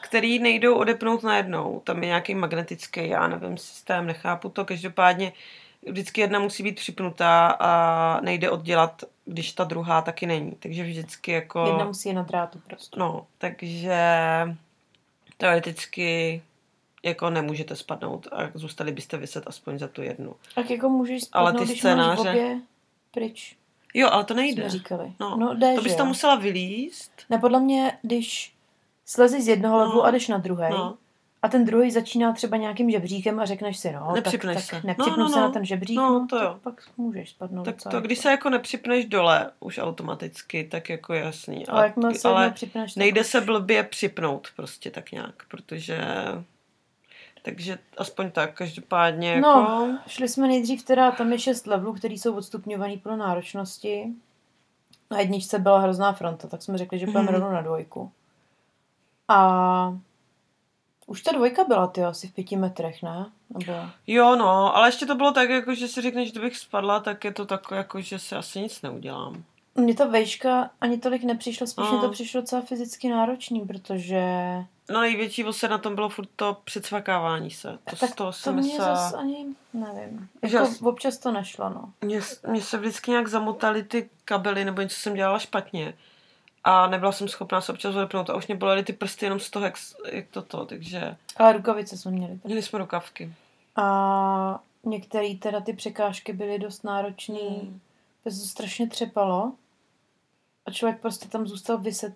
který 0.02 0.38
nejdou 0.38 0.76
odepnout 0.76 1.22
najednou. 1.22 1.80
Tam 1.84 2.02
je 2.02 2.06
nějaký 2.06 2.34
magnetický, 2.34 3.08
já 3.08 3.28
nevím, 3.28 3.56
systém, 3.56 4.06
nechápu 4.06 4.48
to. 4.48 4.64
Každopádně 4.64 5.32
vždycky 5.90 6.20
jedna 6.20 6.38
musí 6.38 6.62
být 6.62 6.76
připnutá 6.76 7.46
a 7.60 8.20
nejde 8.20 8.50
oddělat, 8.50 9.04
když 9.24 9.52
ta 9.52 9.64
druhá 9.64 10.02
taky 10.02 10.26
není. 10.26 10.52
Takže 10.58 10.84
vždycky 10.84 11.32
jako... 11.32 11.66
Jedna 11.66 11.84
musí 11.84 12.12
na 12.12 12.22
drátu 12.22 12.60
prostě. 12.66 13.00
No, 13.00 13.26
takže 13.38 13.98
teoreticky 15.36 16.42
jako 17.02 17.30
nemůžete 17.30 17.76
spadnout 17.76 18.26
a 18.32 18.50
zůstali 18.54 18.92
byste 18.92 19.16
vyset 19.16 19.44
aspoň 19.46 19.78
za 19.78 19.88
tu 19.88 20.02
jednu. 20.02 20.36
Tak 20.54 20.70
jako 20.70 20.88
můžeš 20.88 21.22
Ale 21.32 21.50
spadnout, 21.50 21.66
ty 21.68 21.72
když 21.72 21.82
máš 21.82 21.92
scénáře- 21.92 22.30
obě 22.30 22.60
pryč, 23.10 23.56
Jo, 23.94 24.08
ale 24.12 24.24
to 24.24 24.34
jsme 24.34 24.42
nejde. 24.42 24.68
říkali. 24.68 25.12
No, 25.20 25.36
no 25.36 25.54
jde, 25.54 25.74
To 25.74 25.82
bys 25.82 25.92
že 25.92 25.98
tam 25.98 26.08
musela 26.08 26.34
vylíst. 26.34 27.12
Ne, 27.30 27.38
podle 27.38 27.60
mě, 27.60 27.98
když 28.02 28.54
slezeš 29.06 29.42
z 29.44 29.48
jednoho 29.48 29.76
levelu 29.78 29.96
No. 29.98 30.04
a 30.04 30.10
jdeš 30.10 30.28
na 30.28 30.38
druhý, 30.38 30.62
No. 30.70 30.94
a 31.42 31.48
ten 31.48 31.64
druhý 31.64 31.90
začíná 31.90 32.32
třeba 32.32 32.56
nějakým 32.56 32.90
žebříkem 32.90 33.40
a 33.40 33.44
řekneš 33.44 33.76
si, 33.78 33.92
no, 33.92 34.12
Nepřipneš 34.14 34.54
tak, 34.56 34.64
se. 34.64 34.70
tak 34.70 34.84
No, 34.84 34.88
nepřipnu 34.88 35.22
no, 35.22 35.28
se 35.28 35.36
no. 35.40 35.46
na 35.46 35.52
ten 35.52 35.64
žebřík, 35.64 35.96
No, 35.96 36.12
no, 36.18 36.26
to 36.30 36.38
jo. 36.38 36.58
pak 36.62 36.82
můžeš 36.96 37.30
spadnout 37.30 37.64
Tak 37.64 37.76
to, 37.90 38.00
když 38.00 38.18
se 38.18 38.30
jako 38.30 38.50
nepřipneš 38.50 39.04
dole, 39.04 39.50
už 39.60 39.78
automaticky, 39.78 40.64
tak 40.64 40.88
jako 40.88 41.14
jasný. 41.14 41.66
Ale 41.66 41.92
se 42.12 42.28
ale 42.28 42.50
připneš, 42.50 42.94
tak 42.94 43.00
nejde 43.00 43.20
už- 43.20 43.26
se 43.26 43.40
blbě 43.40 43.82
připnout 43.82 44.48
prostě 44.56 44.90
tak 44.90 45.12
nějak, 45.12 45.34
protože... 45.48 45.98
Takže 47.44 47.78
aspoň 47.98 48.30
tak, 48.30 48.54
každopádně 48.56 49.32
jako... 49.32 49.48
No, 49.48 49.98
šli 50.06 50.28
jsme 50.28 50.46
nejdřív 50.48 50.84
teda, 50.84 51.10
tam 51.10 51.32
je 51.32 51.38
šest 51.38 51.66
levelů, 51.66 51.92
který 51.92 52.18
jsou 52.18 52.36
odstupňovaný 52.36 52.96
podle 52.96 53.16
náročnosti. 53.16 54.12
Na 55.10 55.18
jedničce 55.20 55.58
byla 55.58 55.78
hrozná 55.80 56.12
fronta, 56.12 56.48
tak 56.48 56.62
jsme 56.62 56.78
řekli, 56.78 56.98
že 56.98 57.06
půjdeme 57.06 57.22
Mhm. 57.24 57.34
rovnou 57.34 57.50
na 57.52 57.62
dvojku. 57.62 58.12
A 59.28 59.98
už 61.06 61.22
ta 61.22 61.32
dvojka 61.32 61.64
byla, 61.64 61.86
ty 61.86 62.04
asi 62.04 62.28
v 62.28 62.32
pěti 62.34 62.56
metrech, 62.56 63.02
ne? 63.02 63.26
Nebo... 63.58 63.72
Jo, 64.06 64.36
no, 64.36 64.76
ale 64.76 64.88
ještě 64.88 65.06
to 65.06 65.14
bylo 65.14 65.32
tak, 65.32 65.50
jako, 65.50 65.74
že 65.74 65.88
si 65.88 66.00
řekneš, 66.02 66.28
že 66.28 66.32
kdybych 66.32 66.56
spadla, 66.56 67.00
tak 67.00 67.24
je 67.24 67.32
to 67.32 67.46
tak, 67.46 67.62
jako, 67.70 68.00
že 68.00 68.18
si 68.18 68.34
asi 68.34 68.60
nic 68.60 68.82
neudělám. 68.82 69.44
Mně 69.74 69.94
ta 69.94 70.04
vejška 70.06 70.70
ani 70.80 70.98
tolik 70.98 71.24
nepřišla, 71.24 71.66
spíš 71.66 71.90
mi 71.92 71.98
to 72.00 72.08
přišlo 72.10 72.40
docela 72.40 72.62
fyzicky 72.62 73.08
náročný, 73.08 73.60
protože 73.60 74.24
No 74.90 75.00
největší 75.00 75.44
se 75.50 75.68
na 75.68 75.78
tom 75.78 75.94
bylo 75.94 76.08
furt 76.08 76.28
to 76.36 76.56
předsvakávání 76.64 77.50
se. 77.50 77.78
To, 77.90 77.96
tak 77.96 78.14
to, 78.14 78.30
to, 78.44 78.52
mě 78.52 78.62
myslela- 78.62 78.96
zase 78.96 79.16
ani, 79.16 79.46
nevím, 79.72 80.28
jako 80.42 80.56
as- 80.56 80.88
občas 80.88 81.18
to 81.18 81.32
nešlo, 81.32 81.68
no. 81.68 81.92
Mně, 82.00 82.20
mně 82.48 82.62
se 82.62 82.78
vždycky 82.78 83.10
nějak 83.10 83.28
zamotaly 83.28 83.82
ty 83.82 84.10
kabely, 84.24 84.64
nebo 84.64 84.80
něco 84.82 84.96
jsem 85.00 85.14
dělala 85.14 85.38
špatně. 85.38 85.94
A 86.64 86.86
nebyla 86.86 87.12
jsem 87.12 87.28
schopná 87.28 87.60
se 87.60 87.72
občas 87.72 87.94
odepnout 87.94 88.30
a 88.30 88.36
už 88.36 88.46
mě 88.46 88.56
bolely 88.56 88.82
ty 88.84 88.92
prsty 88.92 89.26
jenom 89.26 89.40
z 89.40 89.50
toho, 89.50 89.64
jak, 89.64 89.74
jak 90.12 90.26
toto, 90.30 90.66
takže 90.66 91.16
Ale 91.36 91.52
rukavice 91.52 91.96
jsme 91.96 92.10
měli. 92.10 92.38
měli 92.44 92.62
jsme 92.62 92.78
rukavky. 92.78 93.34
A 93.76 94.60
některé 94.84 95.34
teda 95.34 95.60
ty 95.60 95.72
překážky 95.72 96.32
byly 96.32 96.58
dost 96.58 96.84
náročné, 96.84 97.38
Hmm. 97.40 97.80
mm. 98.24 98.30
se 98.32 98.40
to 98.40 98.46
strašně 98.46 98.88
třepalo 98.88 99.52
a 100.66 100.70
člověk 100.70 101.00
prostě 101.00 101.28
tam 101.28 101.46
zůstal 101.46 101.78
vyset, 101.78 102.14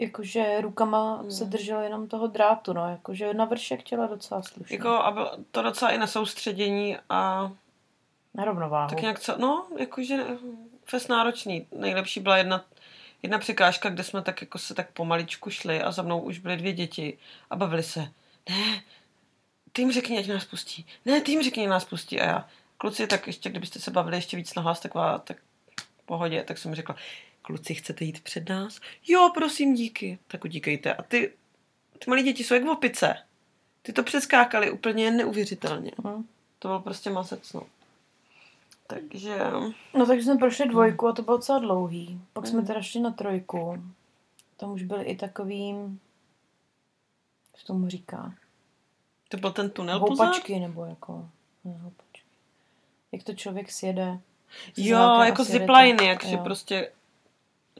jakože 0.00 0.60
rukama 0.60 1.16
Hmm. 1.16 1.30
se 1.30 1.44
držel 1.44 1.80
jenom 1.80 2.08
toho 2.08 2.26
drátu, 2.26 2.72
no, 2.72 2.90
jakože 2.90 3.34
na 3.34 3.44
vršek 3.44 3.82
těla 3.82 4.06
docela 4.06 4.42
slušně. 4.42 4.76
Jako 4.76 4.88
a 4.88 5.10
bylo 5.10 5.30
to 5.50 5.62
docela 5.62 5.90
i 5.90 5.98
na 5.98 6.06
soustředění 6.06 6.96
a 7.08 7.50
Na 8.34 8.44
rovnováhu. 8.44 8.90
tak 8.90 9.00
nějak, 9.00 9.20
co, 9.20 9.36
no, 9.38 9.66
jakože 9.78 10.24
fest 10.84 11.08
náročný. 11.08 11.66
Nejlepší 11.76 12.20
byla 12.20 12.36
jedna, 12.36 12.64
jedna 13.22 13.38
překážka, 13.38 13.90
kde 13.90 14.04
jsme 14.04 14.22
tak 14.22 14.40
jako 14.40 14.58
se 14.58 14.74
tak 14.74 14.90
pomaličku 14.92 15.50
šli 15.50 15.82
a 15.82 15.92
za 15.92 16.02
mnou 16.02 16.20
už 16.20 16.38
byly 16.38 16.56
dvě 16.56 16.72
děti 16.72 17.18
a 17.50 17.56
bavili 17.56 17.82
se. 17.82 18.00
Ne, 18.48 18.82
ty 19.72 19.82
jim 19.82 19.92
řekni, 19.92 20.18
ať 20.18 20.26
nás 20.26 20.44
pustí. 20.44 20.86
Ne, 21.04 21.20
ty 21.20 21.30
jim 21.32 21.42
řekni, 21.42 21.62
ať 21.62 21.68
nás 21.68 21.84
pustí. 21.84 22.20
A 22.20 22.24
já, 22.24 22.48
kluci, 22.78 23.06
tak 23.06 23.26
ještě, 23.26 23.50
kdybyste 23.50 23.78
se 23.80 23.90
bavili 23.90 24.16
ještě 24.16 24.36
víc 24.36 24.54
nahlas, 24.54 24.80
taková, 24.80 25.18
tak 25.18 25.36
v 26.02 26.06
pohodě, 26.06 26.42
tak 26.42 26.58
jsem 26.58 26.74
řekla, 26.74 26.96
kluci, 27.42 27.74
chcete 27.74 28.04
jít 28.04 28.20
před 28.20 28.48
nás? 28.48 28.80
Jo, 29.08 29.30
prosím, 29.34 29.74
díky. 29.74 30.18
Tak 30.28 30.44
udíkejte. 30.44 30.94
A 30.94 31.02
ty, 31.02 31.32
ty 31.98 32.10
malí 32.10 32.22
děti 32.22 32.44
jsou 32.44 32.54
jak 32.54 32.64
v 32.64 32.68
opice. 32.68 33.16
Ty 33.82 33.92
to 33.92 34.02
přeskákali 34.02 34.70
úplně 34.70 35.10
neuvěřitelně. 35.10 35.90
Hm. 36.06 36.24
To 36.58 36.68
byl 36.68 36.78
prostě 36.78 37.10
masec, 37.10 37.52
no. 37.52 37.62
Takže... 38.86 39.38
No 39.94 40.06
takže 40.06 40.24
jsme 40.24 40.36
prošli 40.36 40.68
dvojku 40.68 41.08
a 41.08 41.12
to 41.12 41.22
bylo 41.22 41.36
docela 41.36 41.58
dlouhý. 41.58 42.20
Pak 42.32 42.46
jsme 42.46 42.60
Mm. 42.60 42.66
teda 42.66 42.82
šli 42.82 43.00
na 43.00 43.10
trojku. 43.10 43.82
Tam 44.56 44.72
už 44.72 44.82
byli 44.82 45.04
i 45.04 45.16
takovým, 45.16 46.00
co 47.54 47.66
tomu 47.66 47.88
říká, 47.88 48.34
To 49.28 49.36
byl 49.36 49.52
ten 49.52 49.70
tunel 49.70 50.00
pozad? 50.00 50.24
houpačky 50.26 50.58
nebo 50.60 50.84
jako, 50.84 51.28
ne, 51.64 51.78
houpačky. 51.82 52.20
Jak 53.12 53.22
to 53.22 53.34
člověk 53.34 53.70
sjede. 53.72 54.18
Jo, 54.76 55.20
jako 55.24 55.44
zipliny, 55.44 56.06
jak 56.06 56.24
Jo. 56.24 56.38
prostě 56.44 56.92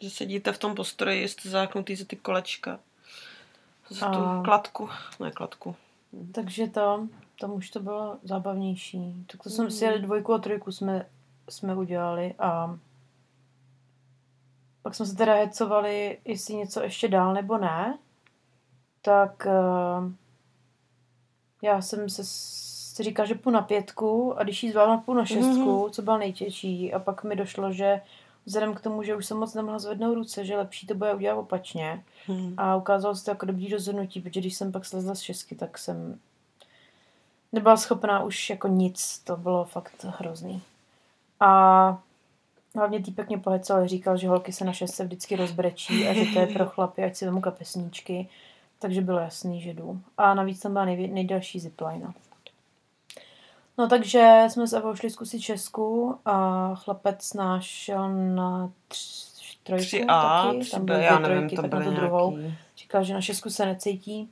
že 0.00 0.11
sedíte 0.11 0.52
v 0.52 0.59
tom 0.59 0.75
postroji, 0.75 1.28
jste 1.28 1.49
záknutý 1.50 1.97
za 1.97 2.04
ty 2.04 2.16
kolečka. 2.16 2.78
Za 3.88 4.11
tu 4.11 4.19
A- 4.19 4.42
kladku. 4.45 4.88
Ne, 5.21 5.30
kladku. 5.30 5.76
Takže 6.33 6.66
to, 6.66 7.07
tam 7.40 7.52
už 7.52 7.71
to 7.71 7.80
bylo 7.80 8.19
zábavnější. 8.23 9.25
Tak 9.33 9.42
to 9.42 9.50
jsme 9.50 9.64
Mm. 9.64 9.71
si 9.71 9.85
jeli 9.85 9.99
dvojku 10.02 10.35
a 10.35 10.38
trojku 10.38 10.73
jsme, 10.73 11.07
jsme 11.49 11.75
udělali 11.75 12.35
a 12.38 12.78
pak 14.83 14.95
jsme 14.95 15.07
se 15.07 15.16
teda 15.16 15.35
hecovali, 15.35 16.19
jestli 16.25 16.54
něco 16.54 16.83
ještě 16.83 17.09
dál 17.09 17.35
nebo 17.35 17.59
ne. 17.59 17.99
Tak 19.02 19.47
eh, 19.47 20.12
já 21.62 21.83
jsem 21.83 22.09
se 22.09 22.23
si 22.25 23.02
říkal, 23.02 23.26
že 23.26 23.35
půjdu 23.35 23.54
na 23.54 23.62
pětku 23.62 24.38
a 24.38 24.42
když 24.42 24.62
jí 24.62 24.71
zvládnu, 24.71 25.00
půjdu 25.00 25.19
na 25.19 25.25
šestku, 25.26 25.88
co 25.92 26.02
bylo 26.02 26.19
nejtěžší. 26.19 26.92
A 26.95 26.99
pak 26.99 27.25
mi 27.25 27.37
došlo, 27.37 27.73
že 27.73 28.00
vzhledem 28.50 28.75
k 28.75 28.80
tomu, 28.80 29.02
že 29.02 29.16
už 29.16 29.26
jsem 29.26 29.37
moc 29.37 29.54
nemohla 29.54 29.78
zvednout 29.78 30.14
ruce, 30.14 30.45
že 30.45 30.57
lepší 30.57 30.87
to 30.87 30.95
bude 30.95 31.14
udělat 31.14 31.38
opačně. 31.38 32.04
Hm. 32.28 32.54
A 32.57 32.76
ukázalo 32.76 33.14
se 33.16 33.25
to 33.25 33.30
jako 33.30 33.47
dobrý 33.47 33.69
rozhodnutí, 33.69 34.21
protože 34.21 34.40
když 34.40 34.54
jsem 34.54 34.73
pak 34.73 34.85
slezla 34.85 35.14
z 35.14 35.21
šestky, 35.21 35.54
tak 35.54 35.78
jsem 35.78 36.19
nebyla 37.52 37.76
schopná 37.76 38.23
už 38.23 38.50
jako 38.50 38.69
nic, 38.69 39.19
to 39.19 39.37
bylo 39.37 39.64
fakt 39.64 40.04
hrozný. 40.04 40.62
A 41.40 42.02
hlavně 42.75 43.02
týpek 43.02 43.28
mě 43.28 43.38
pohecal, 43.38 43.88
říkal, 43.88 44.16
že 44.16 44.28
holky 44.28 44.52
se 44.52 44.64
na 44.64 44.73
šestce 44.73 45.04
vždycky 45.04 45.37
rozbrečí 45.37 46.09
a 46.09 46.14
že 46.14 46.33
to 46.33 46.40
je 46.40 46.47
pro 46.47 46.66
chlapy, 46.66 47.04
ať 47.04 47.16
si 47.16 47.25
vemu 47.25 47.40
kapesníčky. 47.40 48.28
Takže 48.78 49.00
bylo 49.00 49.19
jasný, 49.19 49.61
že 49.61 49.75
jdu. 49.75 50.00
A 50.19 50.35
navíc 50.35 50.61
tam 50.61 50.73
byla 50.73 50.85
nejvě- 50.85 51.12
nejdelší 51.12 51.61
zipline. 51.61 52.12
No 53.80 53.88
takže 53.88 54.44
jsme 54.49 54.66
s 54.66 54.72
Evou 54.72 54.94
šli 54.94 55.10
zkusit 55.10 55.40
Česku 55.40 56.18
a 56.25 56.75
chlapec 56.75 57.32
náš 57.34 57.66
šel 57.66 58.14
na 58.14 58.72
tř, 58.88 59.30
trojku 59.62 59.84
3A, 59.84 60.46
taky. 60.46 60.60
třeba, 60.60 60.84
byly 60.84 61.04
já 61.04 61.18
nevím, 61.18 61.38
trojky, 61.38 61.56
to 61.56 61.62
tak 61.62 61.72
na 61.72 61.84
tu 61.84 61.90
druhou. 61.90 62.37
nějaký... 62.37 62.56
Říkal, 62.76 63.04
že 63.04 63.14
na 63.14 63.20
šestku 63.20 63.50
se 63.50 63.66
necítí. 63.66 64.30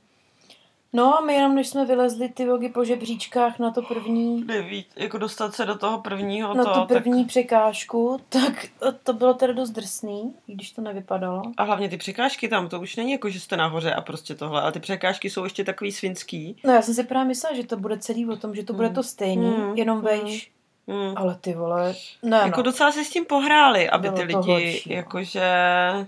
No 0.93 1.17
a 1.17 1.21
my 1.21 1.33
jenom, 1.33 1.55
než 1.55 1.67
jsme 1.67 1.85
vylezli 1.85 2.29
ty 2.29 2.45
vogy 2.45 2.69
po 2.69 2.85
žebříčkách 2.85 3.59
na 3.59 3.71
to 3.71 3.81
první, 3.81 4.43
Neví, 4.43 4.85
jako 4.95 5.17
dostat 5.17 5.55
se 5.55 5.65
do 5.65 5.77
toho 5.77 5.99
prvního 5.99 6.53
na 6.53 6.63
to, 6.63 6.79
tu 6.81 6.85
první 6.87 7.23
tak... 7.23 7.27
překážku, 7.27 8.19
tak 8.29 8.65
to 9.03 9.13
bylo 9.13 9.33
teda 9.33 9.53
dost 9.53 9.69
drsný, 9.69 10.33
i 10.47 10.53
když 10.53 10.71
to 10.71 10.81
nevypadalo. 10.81 11.41
A 11.57 11.63
hlavně 11.63 11.89
ty 11.89 11.97
překážky 11.97 12.47
tam, 12.47 12.69
to 12.69 12.79
už 12.79 12.95
není 12.95 13.11
jako, 13.11 13.29
že 13.29 13.39
jste 13.39 13.57
nahoře 13.57 13.93
a 13.93 14.01
prostě 14.01 14.35
tohle, 14.35 14.61
ale 14.61 14.71
ty 14.71 14.79
překážky 14.79 15.29
jsou 15.29 15.43
ještě 15.43 15.63
takový 15.63 15.91
svinský. 15.91 16.55
No 16.65 16.73
já 16.73 16.81
jsem 16.81 16.93
si 16.93 17.03
právě 17.03 17.27
myslela, 17.27 17.55
že 17.55 17.63
to 17.67 17.77
bude 17.77 17.97
celý 17.97 18.29
o 18.29 18.35
tom, 18.35 18.55
že 18.55 18.63
to 18.63 18.73
bude 18.73 18.87
Hmm. 18.87 18.95
to 18.95 19.03
stejný, 19.03 19.49
Hmm. 19.51 19.75
jenom 19.75 19.97
Hmm. 19.97 20.05
vejš. 20.05 20.51
Hm. 20.91 21.13
Ale 21.15 21.37
ty 21.41 21.53
vole, 21.53 21.95
ne 22.23 22.37
Jako 22.37 22.57
no. 22.57 22.63
docela 22.63 22.91
si 22.91 23.05
s 23.05 23.09
tím 23.09 23.25
pohráli, 23.25 23.89
aby 23.89 24.09
Bylo 24.09 24.17
ty 24.17 24.23
lidi, 24.23 24.51
horší, 24.51 24.95
no. 24.95 26.07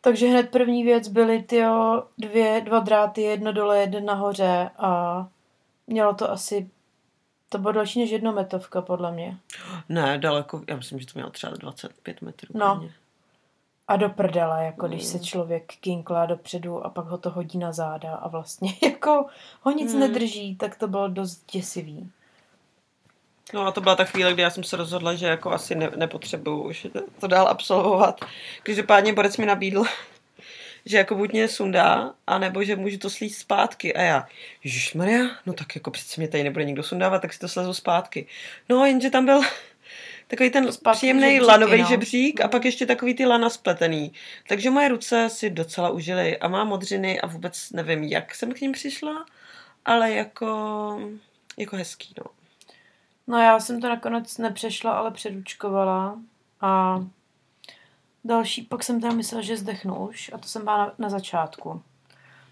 Takže 0.00 0.26
hned 0.28 0.50
první 0.50 0.84
věc 0.84 1.08
byly 1.08 1.42
tyjo, 1.42 2.02
dvě, 2.18 2.60
dva 2.64 2.78
dráty, 2.78 3.22
jedno 3.22 3.52
dole, 3.52 3.78
jeden 3.80 4.04
nahoře 4.04 4.70
a 4.78 5.26
mělo 5.86 6.14
to 6.14 6.30
asi, 6.30 6.70
to 7.48 7.58
bylo 7.58 7.72
další 7.72 8.00
než 8.00 8.10
jednometovka 8.10 8.82
podle 8.82 9.12
mě. 9.12 9.36
Ne, 9.88 10.18
daleko, 10.18 10.62
já 10.68 10.76
myslím, 10.76 11.00
že 11.00 11.06
to 11.06 11.12
mělo 11.14 11.30
třeba 11.30 11.52
25 11.56 12.22
metrů. 12.22 12.48
No. 12.54 12.74
klidně. 12.76 12.94
A 13.88 13.96
do 13.96 14.08
prdele, 14.08 14.64
jako 14.64 14.88
když 14.88 15.04
se 15.04 15.16
Mm. 15.18 15.24
člověk 15.24 15.72
kinklá 15.80 16.26
dopředu 16.26 16.86
a 16.86 16.90
pak 16.90 17.06
ho 17.06 17.18
to 17.18 17.30
hodí 17.30 17.58
na 17.58 17.72
záda 17.72 18.14
a 18.14 18.28
vlastně 18.28 18.72
jako 18.82 19.26
ho 19.62 19.70
nic 19.72 19.94
Mm. 19.94 20.00
nedrží, 20.00 20.56
tak 20.56 20.76
to 20.76 20.88
bylo 20.88 21.08
dost 21.08 21.44
děsivý. 21.52 22.10
No 23.52 23.66
a 23.66 23.72
to 23.72 23.80
byla 23.80 23.96
ta 23.96 24.04
chvíle, 24.04 24.32
kdy 24.32 24.42
já 24.42 24.50
jsem 24.50 24.64
se 24.64 24.76
rozhodla, 24.76 25.14
že 25.14 25.26
jako 25.26 25.50
asi 25.50 25.74
ne, 25.74 25.90
nepotřebuju 25.96 26.62
už 26.62 26.86
to, 27.20 27.26
dál 27.26 27.48
absolvovat. 27.48 28.24
Každopádně 28.62 29.12
Borec 29.12 29.36
mi 29.36 29.46
nabídl, 29.46 29.84
že 30.86 30.96
jako 30.96 31.14
buď 31.14 31.32
mě 31.32 31.48
sundá, 31.48 32.14
anebo 32.26 32.64
že 32.64 32.76
můžu 32.76 32.98
to 32.98 33.10
slít 33.10 33.34
zpátky. 33.34 33.94
A 33.94 34.02
já, 34.02 34.26
Maria, 34.94 35.30
no 35.46 35.52
tak 35.52 35.74
jako 35.74 35.90
přece 35.90 36.20
mě 36.20 36.28
tady 36.28 36.44
nebude 36.44 36.64
nikdo 36.64 36.82
sundávat, 36.82 37.22
tak 37.22 37.32
si 37.32 37.38
to 37.38 37.48
slezu 37.48 37.74
zpátky. 37.74 38.26
No 38.68 38.86
jenže 38.86 39.10
tam 39.10 39.26
byl 39.26 39.40
takový 40.28 40.50
ten 40.50 40.72
Zpátky 40.72 40.96
příjemný 40.96 41.22
žebříky, 41.22 41.46
lanový 41.46 41.82
no. 41.82 41.88
žebřík 41.88 42.40
a 42.40 42.48
pak 42.48 42.64
ještě 42.64 42.86
takový 42.86 43.14
ty 43.14 43.26
lana 43.26 43.50
spletený. 43.50 44.12
Takže 44.48 44.70
moje 44.70 44.88
ruce 44.88 45.28
si 45.30 45.50
docela 45.50 45.90
užily 45.90 46.38
a 46.38 46.48
mám 46.48 46.68
modřiny 46.68 47.20
a 47.20 47.26
vůbec 47.26 47.70
nevím, 47.70 48.04
jak 48.04 48.34
jsem 48.34 48.52
k 48.52 48.60
ním 48.60 48.72
přišla, 48.72 49.26
ale 49.84 50.10
jako, 50.10 51.12
jako 51.58 51.76
hezký, 51.76 52.14
no. 52.18 52.39
No 53.30 53.38
já 53.38 53.60
jsem 53.60 53.80
to 53.80 53.88
nakonec 53.88 54.38
nepřešla, 54.38 54.92
ale 54.92 55.10
předučkovala 55.10 56.18
a 56.60 57.00
další, 58.24 58.62
pak 58.62 58.84
jsem 58.84 59.00
teda 59.00 59.12
myslela, 59.12 59.42
že 59.42 59.56
zdechnu 59.56 60.08
už 60.08 60.30
a 60.34 60.38
to 60.38 60.48
jsem 60.48 60.64
byla 60.64 60.76
na, 60.76 60.92
na 60.98 61.08
začátku. 61.08 61.82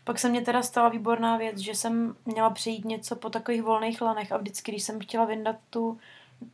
Pak 0.04 0.18
se 0.18 0.28
mě 0.28 0.40
teda 0.40 0.62
stala 0.62 0.88
výborná 0.88 1.36
věc, 1.36 1.58
že 1.58 1.74
jsem 1.74 2.16
měla 2.26 2.50
přejít 2.50 2.84
něco 2.84 3.16
po 3.16 3.30
takových 3.30 3.62
volných 3.62 4.00
lanech 4.00 4.32
a 4.32 4.36
vždycky, 4.36 4.72
když 4.72 4.82
jsem 4.82 5.00
chtěla 5.00 5.24
vyndat 5.24 5.56
tu 5.70 5.98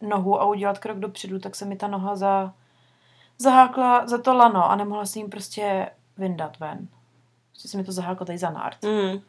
nohu 0.00 0.40
a 0.40 0.44
udělat 0.44 0.78
krok 0.78 0.98
dopředu, 0.98 1.38
tak 1.38 1.54
se 1.54 1.64
mi 1.64 1.76
ta 1.76 1.88
noha 1.88 2.16
za, 2.16 2.54
zahákla 3.38 4.06
za 4.06 4.18
to 4.18 4.34
lano 4.34 4.70
a 4.70 4.76
nemohla 4.76 5.06
jsem 5.06 5.20
jim 5.20 5.30
prostě 5.30 5.90
vyndat 6.18 6.58
ven. 6.58 6.88
Prostě 7.50 7.68
se 7.68 7.76
mi 7.76 7.84
to 7.84 7.92
zaháklo 7.92 8.26
tady 8.26 8.38
za 8.38 8.50
nárt. 8.50 8.78
Mm. 8.82 9.20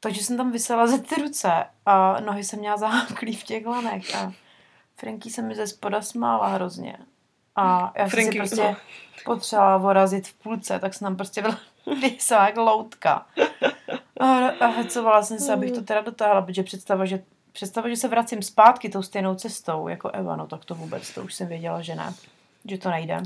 Takže 0.00 0.24
jsem 0.24 0.36
tam 0.36 0.52
vysela 0.52 0.86
ze 0.86 0.98
ty 0.98 1.22
ruce 1.22 1.50
a 1.86 2.20
nohy 2.20 2.44
jsem 2.44 2.58
měla 2.58 2.76
zaháklý 2.76 3.36
v 3.36 3.44
těch 3.44 3.66
lanech 3.66 4.14
a 4.14 4.32
Franky 4.96 5.30
se 5.30 5.42
mi 5.42 5.54
ze 5.54 5.66
spoda 5.66 6.02
smála 6.02 6.48
hrozně. 6.48 6.96
A 7.56 7.92
já 7.96 8.08
jsem 8.08 8.10
si 8.10 8.16
Franky, 8.16 8.38
prostě 8.38 8.62
no. 8.62 8.76
potřebovala 9.24 9.76
vorazit 9.76 10.28
v 10.28 10.34
půlce, 10.34 10.78
tak 10.78 10.94
jsem 10.94 11.06
tam 11.06 11.16
prostě 11.16 11.42
byla 11.42 11.58
vysela 12.00 12.46
jak 12.46 12.56
loutka. 12.56 13.26
A, 14.20 14.26
a 14.48 14.66
hecovala 14.66 15.22
jsem 15.22 15.38
se, 15.38 15.52
abych 15.52 15.72
to 15.72 15.82
teda 15.82 16.00
dotáhla, 16.00 16.42
protože 16.42 16.62
představa, 16.62 17.04
že, 17.04 17.22
představa, 17.52 17.88
že 17.88 17.96
se 17.96 18.08
vracím 18.08 18.42
zpátky 18.42 18.88
tou 18.88 19.02
stejnou 19.02 19.34
cestou 19.34 19.88
jako 19.88 20.10
Eva, 20.10 20.36
no 20.36 20.46
tak 20.46 20.64
to 20.64 20.74
vůbec, 20.74 21.14
to 21.14 21.22
už 21.22 21.34
jsem 21.34 21.48
věděla, 21.48 21.82
že 21.82 21.94
ne. 21.94 22.14
Že 22.64 22.78
to 22.78 22.90
nejde. 22.90 23.20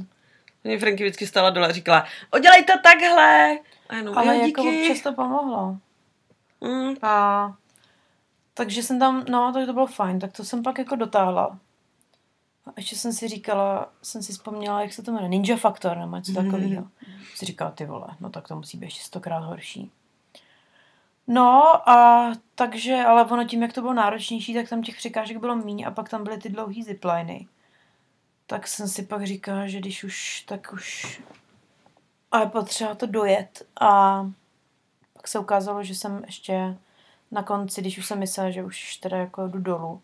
Mě 0.64 0.78
Franky 0.78 1.02
vždycky 1.02 1.26
stála 1.26 1.50
dole 1.50 1.68
a 1.68 1.72
říkala, 1.72 2.06
udělej 2.36 2.64
to 2.64 2.72
takhle. 2.82 3.58
A 3.88 3.96
jenom, 3.96 4.18
Ale 4.18 4.36
jako 4.36 4.62
díky. 4.62 4.82
občas 4.82 5.02
to 5.02 5.12
pomohlo. 5.12 5.76
Mm. 6.62 6.94
A 7.02 7.54
takže 8.54 8.82
jsem 8.82 8.98
tam, 8.98 9.24
no, 9.28 9.52
tak 9.52 9.66
to 9.66 9.72
bylo 9.72 9.86
fajn, 9.86 10.18
tak 10.18 10.32
to 10.32 10.44
jsem 10.44 10.62
pak 10.62 10.78
jako 10.78 10.96
dotáhla. 10.96 11.58
A 12.66 12.70
ještě 12.76 12.96
jsem 12.96 13.12
si 13.12 13.28
říkala, 13.28 13.92
jsem 14.02 14.22
si 14.22 14.32
vzpomněla, 14.32 14.82
jak 14.82 14.92
se 14.92 15.02
to 15.02 15.12
jmenuje, 15.12 15.28
Ninja 15.28 15.56
Factor 15.56 15.96
nebo 15.96 16.16
něco 16.16 16.32
takového. 16.32 16.88
Si 17.34 17.46
říkala, 17.46 17.70
ty 17.70 17.84
vole, 17.86 18.06
no 18.20 18.30
tak 18.30 18.48
to 18.48 18.56
musí 18.56 18.78
být 18.78 18.86
ještě 18.86 19.02
stokrát 19.02 19.44
horší. 19.44 19.90
No 21.26 21.88
a 21.88 22.28
takže, 22.54 23.04
ale 23.06 23.24
ono 23.24 23.44
tím, 23.44 23.62
jak 23.62 23.72
to 23.72 23.80
bylo 23.80 23.94
náročnější, 23.94 24.54
tak 24.54 24.68
tam 24.68 24.82
těch 24.82 24.96
překážek 24.96 25.36
bylo 25.36 25.56
méně 25.56 25.86
a 25.86 25.90
pak 25.90 26.08
tam 26.08 26.24
byly 26.24 26.38
ty 26.38 26.48
dlouhý 26.48 26.82
zipliny. 26.82 27.46
Tak 28.46 28.68
jsem 28.68 28.88
si 28.88 29.02
pak 29.02 29.26
říkala, 29.26 29.66
že 29.66 29.78
když 29.78 30.04
už, 30.04 30.44
tak 30.48 30.72
už 30.72 31.20
a 32.32 32.40
je 32.40 32.46
potřeba 32.46 32.94
to 32.94 33.06
dojet. 33.06 33.66
A 33.80 34.22
pak 35.22 35.28
se 35.28 35.38
ukázalo, 35.38 35.82
že 35.84 35.94
jsem 35.94 36.22
ještě 36.26 36.76
na 37.30 37.42
konci, 37.42 37.80
když 37.80 37.98
už 37.98 38.06
jsem 38.06 38.18
myslela, 38.18 38.50
že 38.50 38.64
už 38.64 38.96
teda 38.96 39.16
jako 39.16 39.46
jdu 39.48 39.58
dolů, 39.58 40.02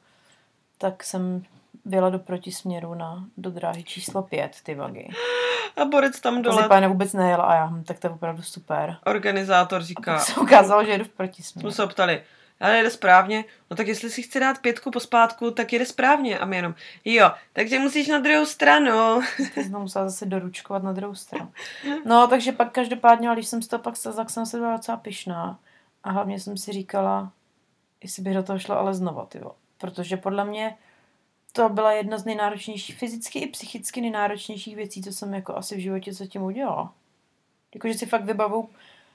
tak 0.78 1.04
jsem 1.04 1.44
vyjela 1.84 2.10
do 2.10 2.18
protisměru 2.18 2.94
na, 2.94 3.24
do 3.36 3.50
dráhy 3.50 3.84
číslo 3.84 4.22
5, 4.22 4.56
ty 4.62 4.74
vagy. 4.74 5.08
A 5.76 5.84
Borec 5.84 6.20
tam 6.20 6.42
dole, 6.42 6.68
si 6.68 6.86
vůbec 6.86 7.12
nejela 7.12 7.44
a 7.44 7.54
já, 7.54 7.66
hm, 7.66 7.84
tak 7.84 7.98
to 7.98 8.06
je 8.06 8.10
opravdu 8.10 8.42
super. 8.42 8.96
organizátor 9.06 9.82
říká, 9.82 10.14
Tak 10.14 10.22
se 10.26 10.40
ukázalo, 10.40 10.84
že 10.84 10.90
jedu 10.90 11.04
v 11.04 11.06
jsme 11.06 11.16
protisměru. 11.16 11.70
se 11.70 11.84
optali, 11.84 12.22
ale 12.60 12.76
jede 12.76 12.90
správně, 12.90 13.44
no 13.70 13.76
tak 13.76 13.86
jestli 13.86 14.10
si 14.10 14.22
chce 14.22 14.40
dát 14.40 14.58
pětku 14.58 14.90
pospátku, 14.90 15.50
tak 15.50 15.72
jede 15.72 15.86
správně. 15.86 16.38
A 16.38 16.44
my 16.44 16.56
jenom, 16.56 16.74
jo, 17.04 17.30
takže 17.52 17.78
musíš 17.78 18.08
na 18.08 18.18
druhou 18.18 18.46
stranu. 18.46 19.20
Jsem 19.54 19.72
to 19.72 19.80
musela 19.80 20.08
zase 20.08 20.26
doručkovat 20.26 20.82
na 20.82 20.92
druhou 20.92 21.14
stranu. 21.14 21.52
No, 22.04 22.26
takže 22.26 22.52
pak 22.52 22.72
každopádně, 22.72 23.28
když 23.32 23.46
jsem 23.46 23.62
z 23.62 23.68
toho 23.68 23.82
pak 23.82 23.96
slezla, 23.96 24.24
tak 24.24 24.30
jsem 24.30 24.46
se 24.46 24.58
byla 24.58 24.76
docela 24.76 24.96
pyšná. 24.96 25.58
A 26.04 26.10
hlavně 26.10 26.40
jsem 26.40 26.56
si 26.56 26.72
říkala, 26.72 27.32
jestli 28.02 28.22
bych 28.22 28.34
do 28.34 28.42
toho 28.42 28.58
šla 28.58 28.76
ale 28.76 28.94
znova, 28.94 29.26
tyjo. 29.26 29.52
Protože 29.78 30.16
podle 30.16 30.44
mě 30.44 30.76
to 31.52 31.68
byla 31.68 31.92
jedna 31.92 32.18
z 32.18 32.24
nejnáročnějších, 32.24 32.98
fyzicky 32.98 33.38
i 33.38 33.46
psychicky 33.46 34.00
nejnáročnějších 34.00 34.76
věcí, 34.76 35.02
co 35.02 35.12
jsem 35.12 35.34
jako 35.34 35.56
asi 35.56 35.76
v 35.76 35.78
životě 35.78 36.12
zatím 36.12 36.42
udělala. 36.42 36.92
Jakože 37.74 37.94
si 37.94 38.06
fakt 38.06 38.24
vybavu, 38.24 38.70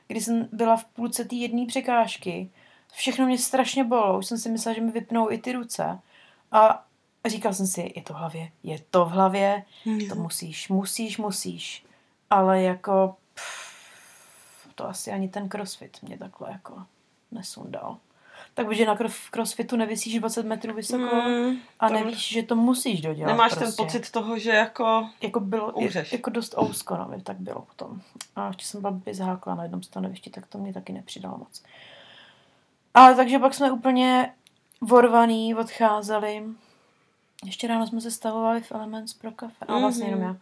když 0.07 0.25
jsem 0.25 0.47
byla 0.51 0.77
v 0.77 0.85
půlce 0.85 1.25
té 1.25 1.35
jedné 1.35 1.65
překážky, 1.65 2.49
všechno 2.93 3.25
mě 3.25 3.37
strašně 3.37 3.83
bolelo, 3.83 4.17
už 4.17 4.25
jsem 4.25 4.37
si 4.37 4.49
myslela, 4.49 4.75
že 4.75 4.81
mi 4.81 4.91
vypnou 4.91 5.31
i 5.31 5.37
ty 5.37 5.51
ruce. 5.51 5.99
A 6.51 6.85
říkal 7.25 7.53
jsem 7.53 7.67
si, 7.67 7.93
je 7.95 8.01
to 8.01 8.13
v 8.13 8.17
hlavě, 8.17 8.51
je 8.63 8.79
to 8.91 9.05
v 9.05 9.09
hlavě, 9.09 9.63
to 10.09 10.15
musíš, 10.15 10.69
musíš, 10.69 11.17
musíš. 11.17 11.85
Ale 12.29 12.61
jako 12.61 13.15
pff, 13.33 14.67
to 14.75 14.87
asi 14.89 15.11
ani 15.11 15.29
ten 15.29 15.49
crossfit 15.49 15.97
mě 16.01 16.17
takhle 16.17 16.51
jako 16.51 16.83
nesundal. 17.31 17.97
Takže 18.53 18.85
na 18.85 18.95
v 19.07 19.29
crossfitu 19.31 19.75
nevysíš 19.75 20.19
20 20.19 20.45
metrů 20.45 20.73
vysoko 20.73 21.15
mm, 21.15 21.57
a 21.79 21.89
nevíš, 21.89 22.29
že 22.29 22.43
to 22.43 22.55
musíš 22.55 23.01
dodělat. 23.01 23.31
Nemáš 23.31 23.51
prostě. 23.53 23.65
ten 23.65 23.85
pocit 23.85 24.11
toho, 24.11 24.39
že 24.39 24.49
jako 24.51 25.09
Jako 25.21 25.39
bylo, 25.39 25.71
umřeš. 25.71 26.11
jako 26.11 26.29
dost 26.29 26.57
ousko, 26.57 26.97
no, 26.97 27.21
tak 27.23 27.37
bylo 27.37 27.61
potom. 27.61 28.01
A 28.35 28.47
ještě 28.47 28.65
jsem 28.65 28.81
byla 28.81 28.91
blbě 28.91 29.15
zhákla 29.15 29.55
na 29.55 29.63
jednom 29.63 29.83
stanovišti, 29.83 30.29
tak 30.29 30.47
to 30.47 30.57
mě 30.57 30.73
taky 30.73 30.93
nepřidalo 30.93 31.37
moc. 31.37 31.63
Ale 32.93 33.15
takže 33.15 33.39
pak 33.39 33.53
jsme 33.53 33.71
úplně 33.71 34.33
vorvaný 34.81 35.55
odcházeli. 35.55 36.43
Ještě 37.45 37.67
ráno 37.67 37.87
jsme 37.87 38.01
se 38.01 38.11
stavovali 38.11 38.61
v 38.61 38.71
Elements 38.71 39.13
pro 39.13 39.31
kafe. 39.31 39.65
A 39.65 39.79
vlastně 39.79 40.05
jenom 40.05 40.19
Mhm. 40.19 40.29
já. 40.29 40.37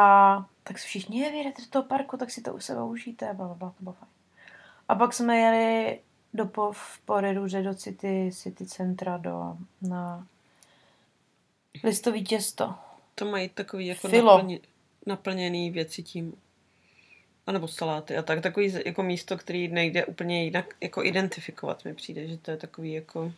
A 0.00 0.46
tak 0.64 0.78
se 0.78 0.86
všichni, 0.86 1.18
je, 1.20 1.30
vyjedete 1.30 1.62
do 1.62 1.68
toho 1.68 1.82
parku, 1.82 2.16
tak 2.16 2.30
si 2.30 2.42
to 2.42 2.54
u 2.54 2.60
sebe 2.60 2.82
užijte. 2.82 3.34
Bla, 3.34 3.46
bla, 3.46 3.54
bla, 3.54 3.68
to 3.70 3.82
bylo 3.82 3.92
fajn. 3.92 4.10
A 4.88 4.94
pak 4.94 5.12
jsme 5.12 5.36
jeli 5.38 6.00
do 6.34 6.46
po, 6.46 6.72
v 6.72 6.98
Poreruře 7.04 7.62
do 7.62 7.74
City, 7.74 8.30
City 8.34 8.66
Centra 8.66 9.16
do, 9.16 9.56
na 9.82 10.26
listový 11.84 12.24
těsto. 12.24 12.74
to 13.14 13.24
mají 13.24 13.48
takový 13.48 13.86
jako 13.86 14.08
Filo. 14.08 14.36
naplně, 14.36 14.58
naplněný 15.06 15.70
věci 15.70 16.02
tím. 16.02 16.34
A 17.46 17.52
nebo 17.52 17.68
saláty 17.68 18.16
a 18.16 18.22
tak. 18.22 18.40
Takový 18.40 18.74
jako 18.86 19.02
místo, 19.02 19.36
který 19.38 19.68
nejde 19.68 20.04
úplně 20.06 20.44
jinak 20.44 20.74
jako 20.80 21.04
identifikovat 21.04 21.84
mi 21.84 21.94
přijde, 21.94 22.26
že 22.28 22.36
to 22.38 22.50
je 22.50 22.56
takový 22.56 22.92
jako 22.92 23.32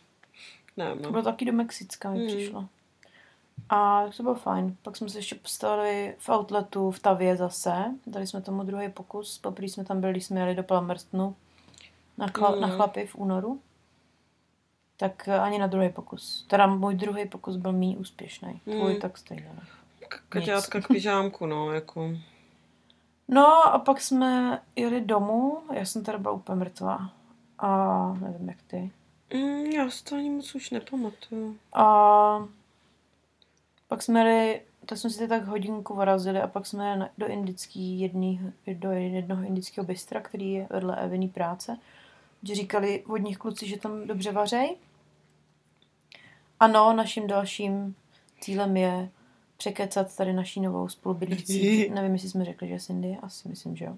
nevím, 0.77 0.97
To 0.97 1.03
no. 1.03 1.11
bylo 1.11 1.23
taky 1.23 1.45
do 1.45 1.53
Mexicka 1.53 2.11
mi 2.11 2.17
Hmm. 2.19 2.27
přišlo. 2.27 2.65
A 3.69 4.03
to 4.17 4.23
bylo 4.23 4.35
fajn. 4.35 4.75
Pak 4.81 4.97
jsme 4.97 5.09
se 5.09 5.17
ještě 5.19 5.35
postavili 5.35 6.15
v 6.19 6.29
outletu 6.29 6.91
v 6.91 6.99
Tavě 6.99 7.35
zase. 7.37 7.73
Dali 8.07 8.27
jsme 8.27 8.41
tomu 8.41 8.63
druhý 8.63 8.89
pokus. 8.89 9.37
Poprvé 9.37 9.67
jsme 9.69 9.85
tam 9.85 10.01
byli, 10.01 10.13
když 10.13 10.25
jsme 10.25 10.39
jeli 10.39 10.55
do 10.55 10.63
Palmerstonu 10.63 11.35
na, 12.17 12.27
chla, 12.27 12.51
Mm. 12.55 12.61
na 12.61 12.67
chlapy 12.67 13.07
v 13.07 13.15
únoru. 13.15 13.61
Tak 14.97 15.27
eh, 15.27 15.39
ani 15.39 15.57
na 15.59 15.67
druhý 15.67 15.89
pokus. 15.89 16.45
Teda 16.49 16.67
můj 16.67 16.95
druhý 16.95 17.25
pokus 17.29 17.55
byl 17.55 17.71
méně 17.71 17.97
úspěšný. 17.97 18.61
Tvůj 18.63 18.93
Mm. 18.93 18.99
tak 18.99 19.17
stejně. 19.17 19.49
Kaťátka 20.29 20.81
k 20.81 20.87
pyžámku, 20.87 21.45
no, 21.45 21.71
jako. 21.71 22.09
No 23.27 23.73
a 23.73 23.79
pak 23.79 24.01
jsme 24.01 24.61
jeli 24.75 25.01
domů. 25.01 25.61
Já 25.73 25.85
jsem 25.85 26.03
teda 26.03 26.17
byla 26.17 26.33
úplně 26.33 26.55
mrtvá. 26.55 27.13
A 27.59 28.13
nevím 28.13 28.49
jak 28.49 28.61
ty. 28.67 28.91
Mm, 29.33 29.65
já 29.65 29.89
si 29.89 30.03
to 30.03 30.15
ani 30.15 30.29
moc 30.29 30.55
už 30.55 30.69
nepamatuju. 30.69 31.57
A 31.73 32.47
pak 33.87 34.03
jsme 34.03 34.19
jeli, 34.19 34.61
tak 34.85 34.97
jsme 34.97 35.09
si 35.09 35.19
to 35.19 35.27
tak 35.27 35.45
hodinku 35.45 35.95
vrazili 35.95 36.41
a 36.41 36.47
pak 36.47 36.65
jsme 36.65 36.89
jeli 36.89 37.05
do 37.17 37.27
indický 37.27 37.99
jedný, 37.99 38.53
do 38.73 38.91
jednoho 38.91 39.43
indického 39.43 39.85
bystra, 39.87 40.21
který 40.21 40.51
je 40.51 40.67
vedle 40.69 40.95
Eviny 40.95 41.27
práce, 41.27 41.77
kde 42.41 42.55
říkali 42.55 43.03
vodní 43.07 43.35
kluci, 43.35 43.67
že 43.67 43.79
tam 43.79 44.07
dobře 44.07 44.31
vařej. 44.31 44.77
Ano, 46.59 46.93
naším 46.93 47.27
dalším 47.27 47.95
cílem 48.39 48.77
je 48.77 49.09
překecat 49.57 50.15
tady 50.15 50.33
naší 50.33 50.61
novou 50.61 50.87
spolubydlící. 50.89 51.89
Nevím, 51.93 52.13
jestli 52.13 52.29
jsme 52.29 52.45
řekli, 52.45 52.67
že 52.67 52.77
Indie, 52.89 53.17
asi 53.21 53.49
myslím, 53.49 53.75
že 53.75 53.85
jo. 53.85 53.97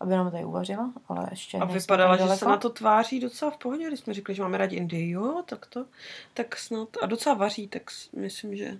Aby 0.00 0.10
nám 0.10 0.30
tady 0.30 0.44
uvařila, 0.44 0.92
ale 1.08 1.26
ještě 1.30 1.58
A 1.58 1.64
vypadala, 1.64 2.16
že 2.16 2.36
se 2.36 2.44
na 2.44 2.56
to 2.56 2.70
tváří 2.70 3.20
docela 3.20 3.50
v 3.50 3.56
pohodě, 3.56 3.86
když 3.86 4.00
jsme 4.00 4.14
řekli, 4.14 4.34
že 4.34 4.42
máme 4.42 4.58
rádi 4.58 4.76
Indii, 4.76 5.10
jo, 5.10 5.42
tak 5.46 5.66
to, 5.66 5.86
tak 6.34 6.56
snad, 6.56 6.88
a 7.02 7.06
docela 7.06 7.34
vaří, 7.34 7.68
tak 7.68 7.82
myslím, 8.16 8.56
že 8.56 8.78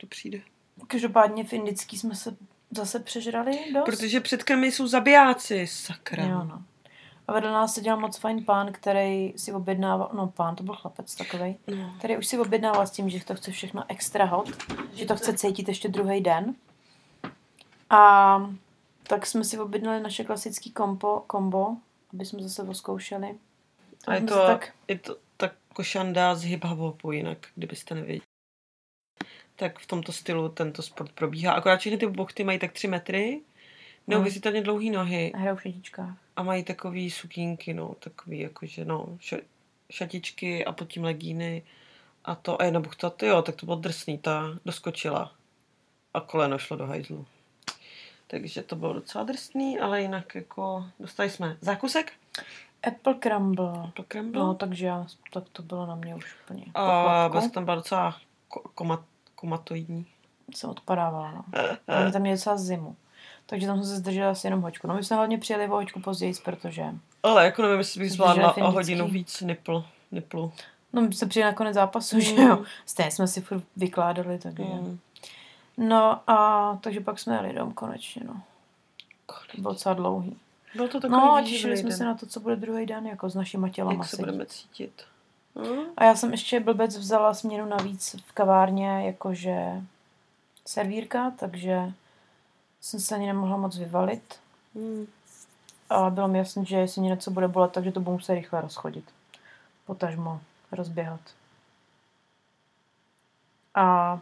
to 0.00 0.06
přijde. 0.06 0.40
Každopádně 0.86 1.44
v 1.44 1.52
indický 1.52 1.98
jsme 1.98 2.14
se 2.14 2.36
zase 2.70 3.00
přežrali 3.00 3.58
dost. 3.74 3.84
Protože 3.84 4.20
před 4.20 4.44
krmy 4.44 4.72
jsou 4.72 4.86
zabijáci, 4.86 5.66
sakra. 5.66 6.24
Jo, 6.24 6.44
no. 6.44 6.62
A 7.28 7.32
vedle 7.32 7.52
nás 7.52 7.74
seděl 7.74 7.96
moc 8.00 8.18
fajn 8.18 8.44
pán, 8.44 8.72
který 8.72 9.32
si 9.36 9.52
objednával, 9.52 10.10
no 10.12 10.26
pán, 10.28 10.56
to 10.56 10.62
byl 10.62 10.74
chlapec 10.74 11.14
takovej, 11.14 11.56
No. 11.76 11.94
který 11.98 12.16
už 12.16 12.26
si 12.26 12.38
objednával 12.38 12.86
s 12.86 12.90
tím, 12.90 13.10
že 13.10 13.24
to 13.24 13.34
chce 13.34 13.50
všechno 13.50 13.84
extra 13.88 14.24
hot, 14.24 14.48
že 14.94 15.04
to 15.06 15.16
chce 15.16 15.32
cítit 15.34 15.68
ještě 15.68 15.88
druhý 15.88 16.20
den. 16.20 16.54
A 17.90 18.50
tak 19.02 19.26
jsme 19.26 19.44
si 19.44 19.58
objednali 19.58 20.00
naše 20.00 20.24
klasické 20.24 20.70
kombo, 20.70 21.20
kombo, 21.26 21.76
aby 22.12 22.24
jsme 22.24 22.42
zase 22.42 22.62
oskoušeli. 22.62 23.38
A 24.06 24.14
je 24.14 24.20
to, 24.20 24.46
tak, 24.46 24.72
je 24.88 24.98
to 24.98 25.16
tak 25.36 25.52
košanda 25.74 26.34
z 26.34 26.42
hip 26.42 26.64
hopu 26.64 27.12
jinak, 27.12 27.38
kdybyste 27.54 27.94
nevěděli. 27.94 28.26
Tak 29.56 29.78
v 29.78 29.86
tomto 29.86 30.12
stylu 30.12 30.48
tento 30.48 30.82
sport 30.82 31.12
probíhá. 31.12 31.52
Akorát 31.52 31.80
všechny 31.80 31.98
ty 31.98 32.06
bochty 32.06 32.44
mají 32.44 32.58
tak 32.58 32.72
tři 32.72 32.88
metry, 32.88 33.40
neuvěřitelně 34.06 34.60
dlouhé 34.62 34.90
nohy 34.90 35.32
hrajou 35.36 35.56
v 35.56 35.62
šedičkách. 35.62 36.16
a 36.36 36.42
mají 36.42 36.64
takový 36.64 37.10
sukínky, 37.10 37.74
no, 37.74 37.94
takový 37.98 38.38
jakože, 38.40 38.84
no, 38.84 39.06
š- 39.20 39.42
šatičky 39.90 40.64
a 40.64 40.72
pod 40.72 40.88
tím 40.88 41.04
legíny 41.04 41.62
a 42.24 42.34
to, 42.34 42.60
a 42.62 42.64
jedna 42.64 42.80
buchta, 42.80 43.10
ty 43.10 43.26
jo, 43.26 43.42
tak 43.42 43.56
to 43.56 43.66
bylo 43.66 43.76
drsný, 43.76 44.18
ta 44.18 44.42
doskočila 44.64 45.32
a 46.14 46.20
koleno 46.20 46.58
šlo 46.58 46.76
do 46.76 46.86
hajzlu. 46.86 47.26
Takže 48.26 48.62
to 48.62 48.76
bylo 48.76 48.92
docela 48.92 49.24
drsný, 49.24 49.78
ale 49.78 50.02
jinak 50.02 50.34
jako 50.34 50.84
dostali 51.00 51.30
jsme 51.30 51.56
zákusek, 51.60 52.12
Apple 52.88 53.14
crumble. 53.22 53.90
to 53.94 54.02
kremble. 54.08 54.42
No, 54.42 54.54
takže 54.54 54.86
já, 54.86 55.06
tak 55.32 55.44
to 55.52 55.62
bylo 55.62 55.86
na 55.86 55.94
mě 55.94 56.14
už 56.14 56.36
úplně. 56.44 56.64
A 56.74 57.28
bez 57.32 57.50
tam 57.50 57.64
byla 57.64 57.74
docela 57.76 58.16
ko- 58.50 58.62
komat, 58.74 59.00
komatoidní. 59.34 60.06
jsem 60.54 60.70
odpadávala, 60.70 61.32
no. 61.32 61.44
A 62.06 62.10
tam 62.10 62.26
je 62.26 62.32
docela 62.34 62.56
zimu. 62.56 62.96
Takže 63.46 63.66
tam 63.66 63.76
jsem 63.76 63.86
se 63.86 63.96
zdržela 63.96 64.30
asi 64.30 64.46
jenom 64.46 64.60
hoďku. 64.62 64.86
No 64.86 64.94
my 64.94 65.04
jsme 65.04 65.16
hlavně 65.16 65.38
přijeli 65.38 65.66
o 65.68 65.70
hoďku 65.74 66.00
později, 66.00 66.34
protože 66.44 66.84
Ale 67.22 67.44
jako 67.44 67.62
nevím, 67.62 67.78
jestli 67.78 68.00
bych 68.00 68.12
zvládla 68.12 68.56
o 68.56 68.70
hodinu 68.70 69.08
víc 69.08 69.40
nipl, 69.40 69.84
niplu. 70.12 70.52
no 70.92 71.02
my 71.02 71.14
jsme 71.14 71.28
přijeli 71.28 71.50
na 71.52 71.56
konec 71.56 71.74
zápasu, 71.74 72.20
že 72.20 72.32
Mm. 72.32 72.46
jo. 72.46 72.64
Stejně 72.86 73.10
jsme 73.10 73.28
si 73.28 73.40
furt 73.40 73.64
vykládali, 73.76 74.38
takže. 74.38 74.62
Mm. 74.64 74.98
No 75.76 76.30
a 76.30 76.78
takže 76.80 77.00
pak 77.00 77.18
jsme 77.18 77.34
jeli 77.34 77.52
dom 77.52 77.72
konečně, 77.72 78.22
no. 78.26 78.40
To 79.54 79.60
bylo 79.60 79.72
docela 79.74 79.94
dlouhý. 79.94 80.36
Bylo 80.74 80.88
to 80.88 81.00
takový 81.00 81.20
No 81.20 81.34
a 81.34 81.42
těšili 81.42 81.76
jsme 81.76 81.88
den. 81.88 81.98
se 81.98 82.04
na 82.04 82.14
to, 82.14 82.26
co 82.26 82.40
bude 82.40 82.56
druhý 82.56 82.86
den, 82.86 83.06
jako 83.06 83.30
s 83.30 83.34
našima 83.34 83.68
tělama. 83.68 83.92
Jak 84.02 84.04
se 84.04 84.16
sedí. 84.16 84.22
budeme 84.26 84.46
cítit. 84.46 85.02
No. 85.56 85.64
A 85.96 86.04
já 86.04 86.14
jsem 86.14 86.30
ještě 86.32 86.60
blbec 86.60 86.98
vzala 86.98 87.34
směnu 87.34 87.66
navíc 87.68 88.16
v 88.26 88.32
kavárně, 88.32 88.88
jakože 89.06 89.82
servírka, 90.66 91.32
takže 91.38 91.92
jsem 92.82 93.00
se 93.00 93.14
ani 93.14 93.26
nemohla 93.26 93.56
moc 93.56 93.78
vyvalit. 93.78 94.40
Mm. 94.74 95.06
Ale 95.90 96.10
bylo 96.10 96.28
mi 96.28 96.38
jasné, 96.38 96.64
že 96.64 96.76
jestli 96.76 97.00
mě 97.00 97.10
něco 97.10 97.30
bude 97.30 97.48
bolet, 97.48 97.72
takže 97.72 97.92
to 97.92 98.00
budu 98.00 98.12
muset 98.16 98.34
rychle 98.34 98.60
rozchodit. 98.60 99.04
Potažmo 99.86 100.40
rozběhat. 100.72 101.20
A 103.74 104.20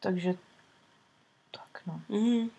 takže 0.00 0.34
tak 1.50 1.82
no. 1.86 2.00
Mm. 2.08 2.50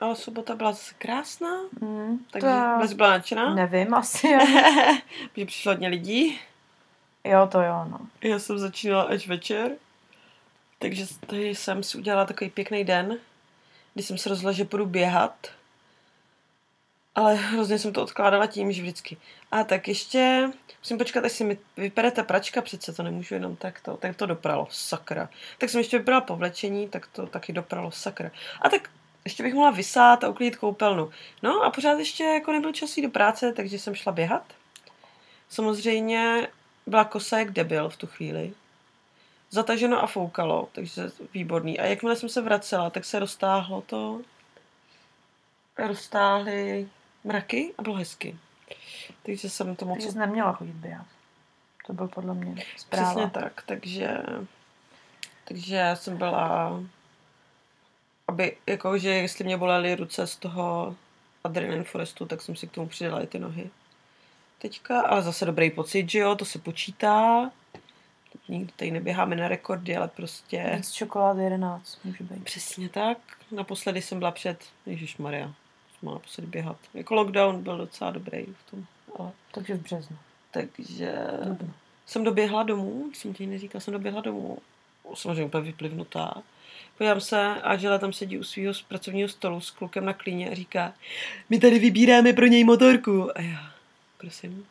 Ale 0.00 0.16
sobota 0.16 0.54
byla 0.56 0.72
zase 0.72 0.94
krásná, 0.98 1.48
Mm, 1.80 2.18
takže 2.30 2.48
to 2.48 2.78
bez 2.80 2.92
byla 2.92 3.10
nadšená, 3.10 3.54
nevím 3.54 3.94
asi. 3.94 4.28
jo. 4.28 4.38
protože 5.32 5.46
přišlo 5.46 5.72
hodně 5.72 5.88
lidí. 5.88 6.40
jo, 7.24 7.48
to 7.52 7.60
jo, 7.62 7.84
no. 7.90 7.98
Já 8.22 8.38
jsem 8.38 8.58
začínala 8.58 9.02
až 9.02 9.28
večer, 9.28 9.76
takže 10.82 11.06
tady 11.26 11.54
jsem 11.54 11.82
si 11.82 11.98
udělala 11.98 12.26
takový 12.26 12.50
pěkný 12.50 12.84
den, 12.84 13.18
kdy 13.94 14.02
jsem 14.02 14.18
se 14.18 14.28
rozhodla, 14.28 14.52
že 14.52 14.64
půjdu 14.64 14.86
běhat. 14.86 15.46
Ale 17.14 17.34
hrozně 17.34 17.78
jsem 17.78 17.92
to 17.92 18.02
odkládala 18.02 18.46
tím, 18.46 18.72
že 18.72 18.82
vždycky. 18.82 19.16
A 19.50 19.64
tak 19.64 19.88
ještě 19.88 20.50
musím 20.78 20.98
počkat, 20.98 21.24
až 21.24 21.32
si 21.32 21.44
mi 21.44 21.58
vypere 21.76 22.10
ta 22.10 22.22
pračka, 22.22 22.60
přece 22.60 22.92
to 22.92 23.02
nemůžu 23.02 23.34
jenom 23.34 23.56
tak 23.56 23.80
to, 23.80 23.96
tak 23.96 24.16
to 24.16 24.26
dopralo, 24.26 24.68
sakra. 24.70 25.28
Tak 25.58 25.70
jsem 25.70 25.78
ještě 25.80 25.98
vybrala 25.98 26.20
povlečení, 26.20 26.88
tak 26.88 27.06
to 27.06 27.26
taky 27.26 27.52
dopralo, 27.52 27.90
sakra. 27.90 28.30
A 28.62 28.68
tak 28.68 28.90
ještě 29.24 29.42
bych 29.42 29.54
mohla 29.54 29.70
vysát 29.70 30.24
a 30.24 30.28
uklidit 30.28 30.56
koupelnu. 30.56 31.10
No 31.42 31.62
a 31.62 31.70
pořád 31.70 31.98
ještě 31.98 32.24
jako 32.24 32.52
nebyl 32.52 32.72
čas 32.72 32.96
jít 32.96 33.02
do 33.02 33.10
práce, 33.10 33.52
takže 33.52 33.78
jsem 33.78 33.94
šla 33.94 34.12
běhat. 34.12 34.44
Samozřejmě 35.48 36.48
byla 36.86 37.04
kosa 37.04 37.38
jak 37.38 37.50
debil 37.50 37.88
v 37.88 37.96
tu 37.96 38.06
chvíli. 38.06 38.52
Zataženo 39.54 40.02
a 40.02 40.06
foukalo, 40.06 40.68
takže 40.72 41.02
výborný. 41.34 41.80
A 41.80 41.84
jakmile 41.84 42.16
jsem 42.16 42.28
se 42.28 42.40
vracela, 42.40 42.90
tak 42.90 43.04
se 43.04 43.18
roztáhlo 43.18 43.80
to. 43.80 44.20
Roztáhly 45.78 46.88
mraky 47.24 47.74
a 47.78 47.82
bylo 47.82 47.94
hezky. 47.94 48.36
Takže 49.22 49.50
jsem 49.50 49.76
to 49.76 49.86
moc... 49.86 49.96
Takže 49.96 50.12
jsi 50.12 50.18
neměla 50.18 50.52
chodit 50.52 50.74
běhat. 50.74 51.06
To 51.86 51.92
byl 51.92 52.08
podle 52.08 52.34
mě 52.34 52.64
zpráva. 52.76 53.10
Přesně 53.10 53.30
tak, 53.30 53.62
takže, 53.66 54.18
takže 55.44 55.76
já 55.76 55.96
jsem 55.96 56.16
byla, 56.16 56.80
aby, 58.28 58.56
jako, 58.66 58.98
že 58.98 59.08
jestli 59.08 59.44
mě 59.44 59.56
bolely 59.56 59.94
ruce 59.94 60.26
z 60.26 60.36
toho 60.36 60.96
Adrenaline 61.44 61.84
Forestu, 61.84 62.26
tak 62.26 62.42
jsem 62.42 62.56
si 62.56 62.66
k 62.66 62.72
tomu 62.72 62.88
přidala 62.88 63.22
i 63.22 63.26
ty 63.26 63.38
nohy. 63.38 63.70
Teďka, 64.58 65.00
ale 65.00 65.22
zase 65.22 65.44
dobrý 65.44 65.70
pocit, 65.70 66.10
že 66.10 66.18
jo, 66.18 66.34
to 66.34 66.44
se 66.44 66.58
počítá. 66.58 67.50
Nikdy 68.52 68.72
tady 68.76 68.90
neběháme 68.90 69.36
na 69.36 69.48
rekordy, 69.48 69.96
ale 69.96 70.08
prostě... 70.08 70.72
Víc 70.76 70.92
čokolády 70.92 71.42
11 71.42 71.98
může 72.04 72.24
být. 72.24 72.44
Přesně 72.44 72.88
tak. 72.88 73.18
Naposledy 73.50 74.02
jsem 74.02 74.18
byla 74.18 74.30
před, 74.30 74.58
Ježíš 74.86 75.16
Maria, 75.16 75.46
jsem 75.46 75.54
mohla 76.02 76.18
naposledy 76.18 76.46
běhat. 76.48 76.76
Jako 76.94 77.14
lockdown 77.14 77.62
byl 77.62 77.78
docela 77.78 78.10
dobrý 78.10 78.46
v 78.66 78.70
tom. 78.70 78.84
Ale, 79.18 79.30
Takže 79.54 79.74
v 79.74 79.82
březnu. 79.82 80.16
takže 80.50 81.14
Dubnu. 81.44 81.72
jsem 82.06 82.24
doběhla 82.24 82.62
domů, 82.62 83.10
jsem 83.14 83.34
ti 83.34 83.46
neříkala, 83.46 83.80
jsem 83.80 83.92
doběhla 83.92 84.20
domů. 84.20 84.58
Samozřejmě 85.14 85.44
úplně 85.44 85.62
vyplivnutá. 85.62 86.42
Podívám 86.98 87.20
se 87.20 87.54
a 87.62 87.76
Žela 87.76 87.98
tam 87.98 88.12
sedí 88.12 88.38
u 88.38 88.44
svého 88.44 88.74
pracovního 88.88 89.28
stolu 89.28 89.60
s 89.60 89.70
klukem 89.70 90.04
na 90.04 90.12
klíně 90.12 90.50
a 90.50 90.54
říká, 90.54 90.92
my 91.50 91.58
tady 91.60 91.78
vybíráme 91.78 92.32
pro 92.32 92.46
něj 92.46 92.64
motorku. 92.64 93.38
A 93.38 93.40
já, 93.40 93.72
prosím. 94.18 94.66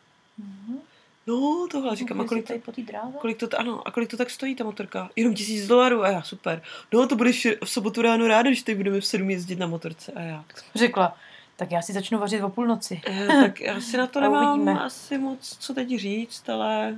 No, 1.26 1.66
tohle 1.70 1.96
říkám, 1.96 2.20
a 2.20 2.24
kolik 2.24 2.64
po 2.64 2.72
kolik 3.20 3.38
to, 3.38 3.48
ano, 3.58 3.88
a 3.88 3.90
kolik 3.90 4.10
to 4.10 4.16
tak 4.16 4.30
stojí 4.30 4.54
ta 4.54 4.64
motorka? 4.64 5.10
Jenom 5.16 5.34
tisíc 5.34 5.66
dolarů 5.66 6.02
a 6.02 6.08
já, 6.08 6.22
super. 6.22 6.62
No, 6.92 7.06
to 7.06 7.16
budeš 7.16 7.46
v 7.64 7.70
sobotu 7.70 8.02
ráno 8.02 8.26
ráda, 8.28 8.50
když 8.50 8.62
tady 8.62 8.76
budeme 8.76 9.00
v 9.00 9.06
sedm 9.06 9.30
jezdit 9.30 9.58
na 9.58 9.66
motorce 9.66 10.12
a 10.12 10.20
já. 10.20 10.44
Řekla, 10.74 11.16
tak 11.56 11.70
já 11.70 11.82
si 11.82 11.92
začnu 11.92 12.18
vařit 12.18 12.42
o 12.42 12.48
půlnoci. 12.48 13.00
Eh, 13.06 13.26
tak 13.26 13.60
já 13.60 13.80
si 13.80 13.96
na 13.96 14.06
to 14.12 14.20
nemám 14.20 14.60
uvidíme. 14.60 14.80
asi 14.80 15.18
moc 15.18 15.56
co 15.60 15.74
teď 15.74 15.88
říct, 15.88 16.48
ale 16.48 16.96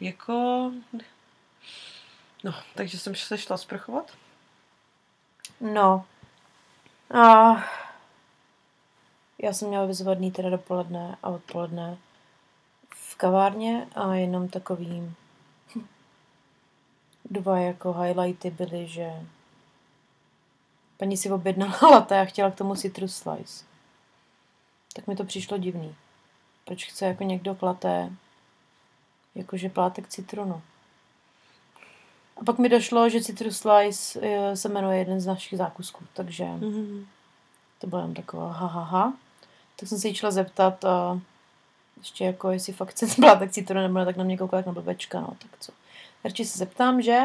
jako... 0.00 0.72
No, 2.44 2.54
takže 2.74 2.98
jsem 2.98 3.14
se 3.14 3.38
šla 3.38 3.56
sprchovat. 3.56 4.12
No. 5.60 6.04
A 7.10 7.54
já 9.42 9.52
jsem 9.52 9.68
měla 9.68 9.86
vyzvadný 9.86 10.30
teda 10.32 10.50
dopoledne 10.50 11.16
a 11.22 11.28
odpoledne 11.28 11.96
v 13.14 13.16
kavárně 13.16 13.86
a 13.94 14.14
jenom 14.14 14.48
takový 14.48 15.12
dva 17.30 17.58
jako 17.58 17.92
highlighty 17.92 18.50
byly, 18.50 18.86
že 18.88 19.12
paní 20.96 21.16
si 21.16 21.30
objednala 21.30 21.78
latte 21.90 22.20
a 22.20 22.24
chtěla 22.24 22.50
k 22.50 22.54
tomu 22.54 22.74
citrus 22.76 23.16
slice. 23.16 23.64
Tak 24.92 25.06
mi 25.06 25.16
to 25.16 25.24
přišlo 25.24 25.58
divný. 25.58 25.94
Proč 26.64 26.86
chce 26.86 27.06
jako 27.06 27.24
někdo 27.24 27.54
k 27.54 27.62
latte 27.62 28.10
jakože 29.34 29.68
plátek 29.68 30.08
citronu? 30.08 30.62
A 32.36 32.44
pak 32.44 32.58
mi 32.58 32.68
došlo, 32.68 33.08
že 33.08 33.20
Citrus 33.22 33.58
Slice 33.58 34.20
eh, 34.22 34.56
se 34.56 34.68
jmenuje 34.68 34.98
jeden 34.98 35.20
z 35.20 35.26
našich 35.26 35.58
zákusků, 35.58 36.04
takže 36.14 36.44
Mhm. 36.44 37.06
to 37.78 37.86
bylo 37.86 38.02
jen 38.02 38.14
taková 38.14 38.52
ha, 38.52 38.66
ha, 38.66 38.82
ha. 38.82 39.12
Tak 39.76 39.88
jsem 39.88 39.98
se 39.98 40.08
jí 40.08 40.14
šla 40.14 40.30
zeptat, 40.30 40.84
a 40.84 41.20
ještě 41.98 42.24
jako 42.24 42.50
jestli 42.50 42.72
fakt 42.72 42.88
chce 42.88 43.06
plátek 43.16 43.50
citronu, 43.52 43.82
nebo 43.82 43.98
ne, 43.98 44.04
tak 44.04 44.16
na 44.16 44.24
mě 44.24 44.38
koukala 44.38 44.58
jak 44.58 44.66
na 44.66 44.72
blbečka, 44.72 45.20
no 45.20 45.36
tak 45.38 45.50
co. 45.60 45.72
Radši 46.24 46.44
se 46.44 46.58
zeptám, 46.58 47.02
že? 47.02 47.20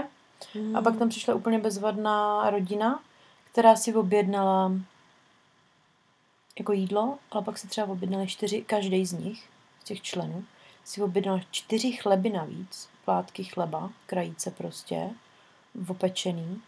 A 0.74 0.82
pak 0.82 0.98
tam 0.98 1.10
přišla 1.10 1.36
úplně 1.36 1.60
bezvadná 1.60 2.50
rodina, 2.50 3.04
která 3.52 3.76
si 3.76 3.94
objednala 3.94 4.72
jako 6.60 6.74
jídlo, 6.74 7.18
ale 7.32 7.44
pak 7.44 7.58
si 7.58 7.68
třeba 7.68 7.88
objednali 7.88 8.28
čtyři, 8.28 8.62
každý 8.62 9.06
z 9.06 9.12
nich, 9.12 9.50
z 9.82 9.84
těch 9.84 10.02
členů, 10.02 10.46
si 10.84 11.02
objednal 11.02 11.42
čtyři 11.52 11.92
chleby 11.92 12.30
navíc, 12.30 12.90
plátky 13.06 13.44
chleba, 13.44 13.90
krajíce 14.06 14.52
prostě, 14.52 15.10
opečený. 15.88 16.62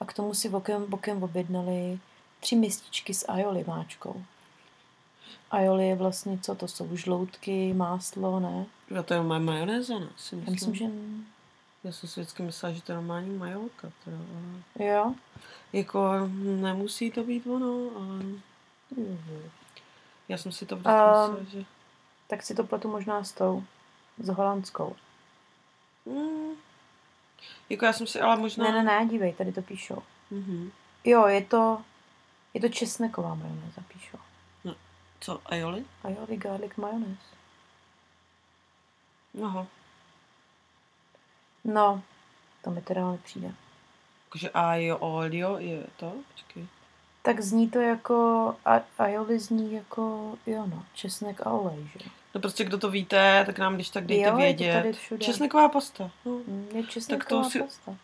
A 0.00 0.04
k 0.04 0.12
tomu 0.12 0.34
si 0.34 0.48
bokem, 0.48 0.84
bokem 0.88 1.22
objednali 1.22 1.98
tři 2.40 2.56
mističky 2.56 3.14
s 3.14 3.28
aioli 3.28 3.64
máčkou. 3.66 4.22
Aioli 5.50 5.88
je 5.88 5.94
vlastně, 5.94 6.38
co 6.38 6.54
to 6.54 6.68
jsou, 6.68 6.96
žloutky, 6.96 7.74
máslo, 7.74 8.40
ne? 8.40 8.66
Já 8.90 9.02
to 9.02 9.14
je 9.14 9.22
má 9.22 9.38
majonéza, 9.38 9.98
ne? 9.98 10.08
Si 10.16 10.34
Já 10.34 10.40
myslím. 10.40 10.52
myslím, 10.54 10.74
že 10.74 10.84
Já 11.84 11.92
jsem 11.92 12.08
si 12.08 12.20
vždycky 12.20 12.42
myslela, 12.42 12.74
že 12.74 12.82
to 12.82 12.92
je 12.92 12.96
normální 12.96 13.36
majolka. 13.38 13.92
Teda. 14.04 14.16
ale 14.16 14.86
jo. 14.88 15.14
Jako 15.72 16.28
nemusí 16.40 17.10
to 17.10 17.24
být 17.24 17.46
ono, 17.46 17.90
ale 17.96 18.24
já 20.28 20.38
jsem 20.38 20.52
si 20.52 20.66
to 20.66 20.76
vždycky 20.76 20.92
A- 20.92 21.26
myslela, 21.28 21.44
že... 21.52 21.64
Tak 22.26 22.42
si 22.42 22.54
to 22.54 22.64
pletu 22.64 22.88
možná 22.90 23.24
s 23.24 23.32
tou, 23.32 23.64
s 24.18 24.28
holandskou. 24.28 24.96
Mm. 26.06 26.50
Jako 27.70 27.84
já 27.84 27.92
jsem 27.92 28.06
si, 28.06 28.20
ale 28.20 28.36
možná... 28.36 28.64
Ne, 28.64 28.72
ne, 28.72 28.82
ne, 28.82 29.06
dívej, 29.06 29.32
tady 29.32 29.52
to 29.52 29.62
píšou. 29.62 30.02
Mhm. 30.30 30.70
Jo, 31.04 31.26
je 31.26 31.44
to, 31.44 31.82
je 32.54 32.60
to 32.60 32.68
česneková 32.68 33.34
majonéza, 33.34 33.82
píšou. 33.92 34.18
Co, 35.20 35.40
aioli? 35.46 35.84
Aioli 36.04 36.36
garlic 36.36 36.76
majonéz. 36.76 37.18
Aha. 39.44 39.66
No, 41.64 42.02
to 42.64 42.70
mi 42.70 42.82
teda 42.82 43.10
nepřijde. 43.10 43.54
Jakože 44.26 44.50
aiolio 44.50 45.58
je 45.58 45.86
to? 45.96 46.12
Počkej. 46.32 46.66
Tak 47.22 47.40
zní 47.40 47.70
to 47.70 47.80
jako, 47.80 48.16
a, 48.64 48.80
aioli 48.98 49.38
zní 49.38 49.72
jako, 49.72 50.34
jo 50.46 50.66
no, 50.66 50.84
česnek 50.94 51.46
a 51.46 51.50
olej, 51.50 51.88
že? 51.98 52.10
No 52.34 52.40
prostě 52.40 52.64
kdo 52.64 52.78
to 52.78 52.90
víte, 52.90 53.42
tak 53.46 53.58
nám 53.58 53.74
když 53.74 53.90
tak 53.90 54.06
dejte 54.06 54.22
jo, 54.22 54.26
je 54.28 54.32
to 54.32 54.36
vědět. 54.36 54.72
tady 54.72 54.92
všude. 54.92 55.24
Česneková 55.24 55.68
pasta. 55.68 56.10
No. 56.24 56.32
Mm, 56.32 56.68
Je 56.74 56.86
česneková 56.86 57.42
to 57.42 57.50
si- 57.50 57.60
pasta. 57.62 57.96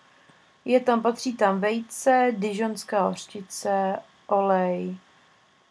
Je 0.65 0.81
tam, 0.81 1.03
patří 1.03 1.37
tam 1.37 1.61
vejce, 1.61 2.33
dižonská 2.37 3.01
hořčice, 3.03 3.97
olej 4.27 4.97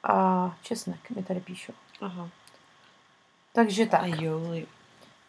a 0.04 0.56
česnek, 0.64 1.10
mi 1.10 1.24
tady 1.24 1.40
píšou. 1.40 1.74
Aha. 2.02 2.30
Takže 3.54 3.86
tak. 3.86 4.02
Aioli. 4.02 4.68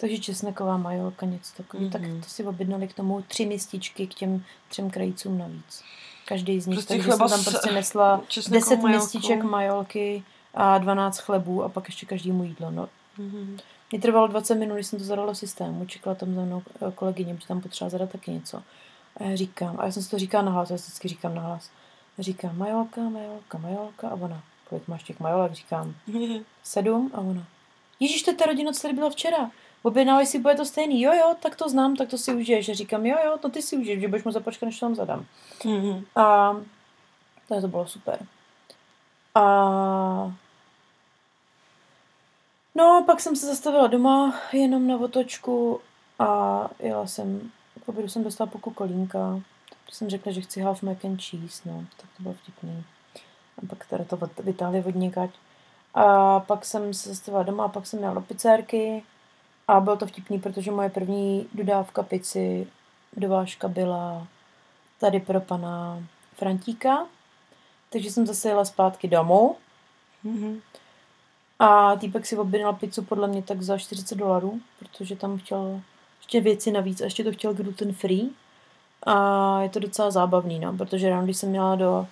Takže 0.00 0.18
česneková 0.18 0.76
majolka, 0.76 1.26
něco 1.26 1.56
takového. 1.56 1.90
Mm-hmm. 1.90 2.00
Mhm. 2.00 2.14
Tak 2.20 2.24
to 2.24 2.30
si 2.30 2.44
objednali 2.44 2.88
k 2.88 2.94
tomu 2.94 3.22
tři 3.22 3.46
mističky 3.46 4.06
k 4.06 4.14
těm 4.14 4.44
třem 4.68 4.90
krajícům 4.90 5.38
navíc. 5.38 5.82
Každý 6.28 6.60
z 6.60 6.66
nich. 6.66 6.76
Prostě 6.76 6.94
Takže 6.94 7.12
jsem 7.12 7.28
tam 7.28 7.44
prostě 7.44 7.72
nesla 7.72 8.20
česnekovou 8.28 8.70
10 8.70 8.82
majolkou. 8.82 9.04
mističek 9.04 9.42
majolky 9.42 10.22
a 10.54 10.78
12 10.78 11.18
chlebů 11.18 11.62
a 11.64 11.68
pak 11.68 11.88
ještě 11.88 12.06
každému 12.06 12.44
jídlo. 12.44 12.70
No, 12.70 12.88
Mhm. 13.18 13.58
mě 13.90 14.00
trvalo 14.00 14.26
20 14.26 14.54
minut, 14.54 14.74
když 14.74 14.86
jsem 14.86 14.98
to 14.98 15.04
zadala 15.04 15.34
systému. 15.34 15.84
Čekala 15.86 16.14
tam 16.16 16.34
za 16.34 16.40
mnou 16.40 16.62
eh, 16.88 16.92
kolegyně, 16.92 17.34
protože 17.34 17.46
tam 17.48 17.60
potřeba 17.60 17.90
zadat 17.90 18.10
taky 18.10 18.30
něco. 18.30 18.62
A 19.16 19.22
já 19.24 19.36
říkám, 19.36 19.76
a 19.80 19.84
já 19.84 19.92
jsem 19.92 20.02
si 20.02 20.10
to 20.10 20.18
říkala 20.18 20.44
nahlas, 20.44 20.70
já 20.70 20.78
si 20.78 20.82
vždycky 20.82 21.08
říkám 21.08 21.34
nahlas. 21.34 21.70
Říkám 22.18 22.58
majolka, 22.58 23.00
majolka, 23.00 23.58
majolka 23.58 24.08
a 24.08 24.14
ona, 24.14 24.42
kolik 24.72 24.88
máš 24.88 25.02
těch 25.02 25.20
majolek? 25.20 25.52
Říkám, 25.52 25.94
sedm 26.62 27.10
a 27.14 27.20
ona. 27.20 27.44
Ježíš, 28.00 28.22
to 28.22 28.30
je 28.30 28.36
ta 28.36 28.46
rodina, 28.46 28.72
co 28.72 28.82
tady 28.82 28.94
byla 28.94 29.10
včera. 29.10 29.50
Objednávej 29.82 30.26
si, 30.26 30.38
bude 30.38 30.54
to 30.54 30.64
stejný. 30.64 31.02
Jo, 31.02 31.12
jo, 31.12 31.34
tak 31.40 31.56
to 31.56 31.68
znám, 31.68 31.96
tak 31.96 32.08
to 32.08 32.18
si 32.18 32.34
užiješ. 32.34 32.68
A 32.68 32.74
říkám, 32.74 33.06
jo, 33.06 33.16
jo, 33.24 33.38
to 33.38 33.48
ty 33.48 33.62
si 33.62 33.76
užiješ, 33.76 34.00
že 34.00 34.08
budeš 34.08 34.24
mu 34.24 34.32
započkat, 34.32 34.66
než 34.66 34.78
to 34.78 34.86
tam 34.86 34.94
zadám. 34.94 35.26
Mhm. 35.64 36.04
A 36.16 36.56
to, 37.48 37.60
to 37.60 37.68
bylo 37.68 37.86
super. 37.86 38.26
A 39.34 40.32
no, 42.74 43.04
pak 43.06 43.20
jsem 43.20 43.36
se 43.36 43.46
zastavila 43.46 43.86
doma 43.86 44.34
jenom 44.52 44.86
na 44.86 44.96
otočku 44.96 45.80
a 46.18 46.68
jela 46.78 47.06
jsem, 47.06 47.50
k 47.84 47.88
obědu 47.88 48.08
jsem 48.08 48.24
dostala 48.24 48.50
puku 48.50 48.70
kolínka. 48.70 49.40
Jsem 49.90 50.10
řekla, 50.10 50.32
že 50.32 50.40
chci 50.40 50.60
half 50.60 50.82
mac 50.82 51.04
and 51.04 51.22
cheese, 51.22 51.68
no, 51.68 51.84
tak 51.96 52.06
to 52.16 52.22
bylo 52.22 52.34
vtipný. 52.34 52.84
A 53.58 53.66
pak 53.68 53.86
teda 53.86 54.04
to 54.04 54.18
vytáhli 54.42 54.84
od 54.84 54.94
někať. 54.94 55.30
A 55.94 56.40
pak 56.40 56.64
jsem 56.64 56.94
se 56.94 57.08
zastavila 57.08 57.42
doma 57.42 57.64
a 57.64 57.68
pak 57.68 57.86
jsem 57.86 57.98
měla 57.98 58.14
do 58.14 58.20
pizzérky 58.20 59.02
a 59.68 59.80
bylo 59.80 59.96
to 59.96 60.06
vtipný, 60.06 60.38
protože 60.38 60.70
moje 60.70 60.90
první 60.90 61.46
dodávka 61.54 62.02
pici, 62.02 62.66
dovážka 63.16 63.68
byla 63.68 64.26
tady 65.00 65.20
pro 65.20 65.40
pana 65.40 66.02
Frantíka. 66.36 67.06
Takže 67.90 68.10
jsem 68.10 68.26
zase 68.26 68.48
jela 68.48 68.64
zpátky 68.64 69.08
domů 69.08 69.56
Mhm. 70.24 70.60
a 71.58 71.96
týpek 71.96 72.26
si 72.26 72.36
objednal 72.36 72.72
pizzu 72.72 73.02
podle 73.02 73.28
mě 73.28 73.42
tak 73.42 73.62
za 73.62 73.78
40 73.78 74.14
dolarů, 74.14 74.60
protože 74.78 75.16
tam 75.16 75.38
chtěl 75.38 75.80
ještě 76.20 76.40
věci 76.40 76.70
navíc 76.70 77.00
a 77.00 77.04
ještě 77.04 77.24
to 77.24 77.32
chtěl 77.32 77.54
gluten 77.54 77.92
free. 77.92 78.30
A 79.06 79.60
je 79.62 79.68
to 79.68 79.78
docela 79.78 80.10
zábavný, 80.10 80.58
no, 80.58 80.72
protože 80.72 81.10
ráno, 81.10 81.24
když 81.24 81.36
jsem 81.36 81.48
měla 81.48 81.76
do 81.76 82.06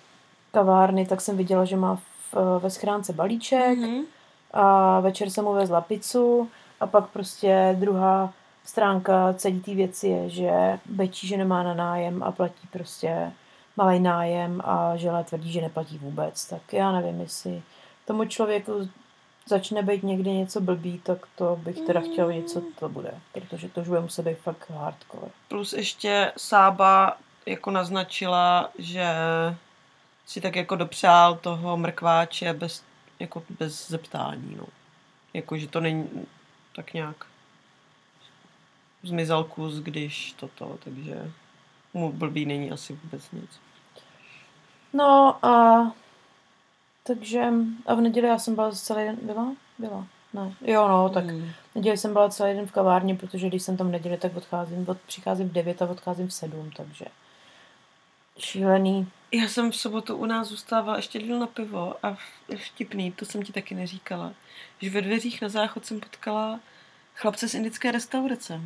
kavárny, 0.52 1.06
tak 1.06 1.20
jsem 1.20 1.36
viděla, 1.36 1.64
že 1.64 1.76
má 1.76 1.94
v, 2.32 2.58
ve 2.62 2.70
schránce 2.70 3.12
balíček 3.12 3.78
Mhm. 3.78 4.02
a 4.52 5.00
večer 5.00 5.30
jsem 5.30 5.44
mu 5.44 5.52
vezla 5.52 5.80
pizzu 5.80 6.48
a 6.80 6.86
pak 6.86 7.06
prostě 7.08 7.76
druhá 7.78 8.32
stránka 8.64 9.34
celé 9.36 9.54
té 9.60 9.74
věci 9.74 10.08
je, 10.08 10.28
že 10.30 10.78
bečí, 10.86 11.26
že 11.26 11.36
nemá 11.36 11.62
na 11.62 11.74
nájem 11.74 12.22
a 12.22 12.32
platí 12.32 12.68
prostě 12.72 13.32
malý 13.76 14.00
nájem 14.00 14.60
a 14.64 14.96
žele 14.96 15.24
tvrdí, 15.24 15.52
že 15.52 15.60
neplatí 15.60 15.98
vůbec. 15.98 16.44
Tak 16.44 16.72
já 16.72 16.92
nevím, 16.92 17.20
jestli 17.20 17.62
tomu 18.06 18.24
člověku 18.24 18.72
začne 19.46 19.82
být 19.82 20.02
někdy 20.02 20.30
něco 20.30 20.60
blbý, 20.60 20.98
tak 21.04 21.18
to 21.36 21.56
bych 21.62 21.80
teda 21.80 22.00
chtěl 22.00 22.26
Mm. 22.28 22.32
něco, 22.34 22.62
to 22.78 22.88
bude. 22.88 23.14
Protože 23.32 23.68
to 23.68 23.80
už 23.80 23.88
bude 23.88 24.00
muset 24.00 24.22
být 24.22 24.38
fakt 24.38 24.70
hardcore. 24.70 25.32
Plus 25.48 25.72
ještě 25.72 26.32
Sába 26.36 27.16
jako 27.46 27.70
naznačila, 27.70 28.68
že 28.78 29.04
si 30.31 30.40
tak 30.40 30.57
jako 30.57 30.77
dopřál 30.77 31.35
toho 31.37 31.77
mrkváče 31.77 32.53
bez, 32.53 32.85
jako 33.21 33.43
bez 33.59 33.88
zeptání, 33.88 34.57
no. 34.59 34.66
Jako, 35.35 35.59
že 35.59 35.69
to 35.69 35.81
není 35.81 36.09
tak 36.77 36.95
nějak 36.95 37.16
zmizel 39.03 39.45
kus, 39.45 39.75
když 39.75 40.33
toto, 40.33 40.79
takže 40.85 41.33
mu 41.95 42.12
blbý 42.12 42.47
není 42.47 42.71
asi 42.71 42.99
vůbec 43.05 43.31
nic. 43.31 43.61
No 44.93 45.38
a 45.47 45.83
takže 47.03 47.53
a 47.87 47.95
v 47.95 48.01
neděli 48.01 48.29
já 48.29 48.38
jsem 48.38 48.55
byla 48.55 48.73
celý 48.73 49.05
den, 49.05 49.19
byla? 49.23 49.53
Byla. 49.79 50.07
Ne. 50.33 50.55
Jo, 50.61 50.88
no, 50.88 51.09
tak 51.09 51.25
Mm. 51.25 51.51
v 51.73 51.75
neděli 51.75 51.99
jsem 51.99 52.12
byla 52.12 52.29
celý 52.29 52.55
den 52.55 52.66
v 52.66 52.73
kavárně, 52.73 53.14
protože 53.14 53.49
když 53.49 53.62
jsem 53.62 53.77
tam 53.77 53.88
v 53.88 53.90
neděli, 53.90 54.16
tak 54.16 54.37
odcházím, 54.37 54.88
od, 54.88 55.01
přicházím 55.01 55.49
v 55.49 55.53
9 55.53 55.83
a 55.83 55.90
odcházím 55.90 56.29
v 56.29 56.33
7, 56.33 56.71
takže 56.77 57.05
šílený. 58.40 59.09
Já 59.33 59.48
jsem 59.48 59.70
v 59.70 59.76
sobotu 59.76 60.16
u 60.16 60.26
nás 60.26 60.48
zůstávala 60.48 60.96
ještě 60.96 61.18
díl 61.18 61.38
na 61.38 61.46
pivo 61.46 62.07
a 62.07 62.16
vtipný, 62.57 63.12
to 63.12 63.24
jsem 63.24 63.42
ti 63.42 63.53
taky 63.53 63.74
neříkala, 63.74 64.33
že 64.81 64.90
ve 64.90 65.03
dveřích 65.03 65.42
na 65.42 65.48
záchod 65.48 65.87
jsem 65.87 66.00
potkala 66.00 66.61
chlapce 67.14 67.48
z 67.48 67.55
indické 67.55 67.92
restaurace. 67.92 68.61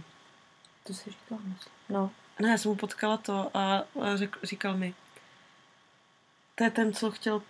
To 0.87 0.95
si 0.95 1.11
říkala, 1.11 1.41
myslím. 1.45 1.73
No. 1.89 2.11
Ne, 2.41 2.51
já 2.51 2.59
jsem 2.59 2.71
mu 2.71 2.77
potkala 2.77 3.17
to 3.17 3.51
a 3.55 3.77
a 3.77 4.17
řek, 4.17 4.37
říkal 4.43 4.77
mi, 4.77 4.95
to 6.55 6.65
je 6.65 6.71
ten, 6.71 6.93
co 6.93 7.11
chtěl 7.11 7.43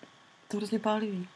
to 0.48 0.56
hrozně 0.56 0.78
pálivý. 0.78 1.28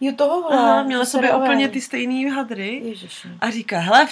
Jo, 0.00 0.12
tohohle. 0.16 0.58
Aha, 0.58 0.82
měla 0.82 1.04
to 1.04 1.10
sobě 1.10 1.34
úplně 1.34 1.68
ty 1.68 1.80
stejný 1.80 2.30
hadry 2.30 2.80
Ježiši. 2.84 3.28
a 3.40 3.50
říká, 3.50 3.78
hele, 3.78 4.08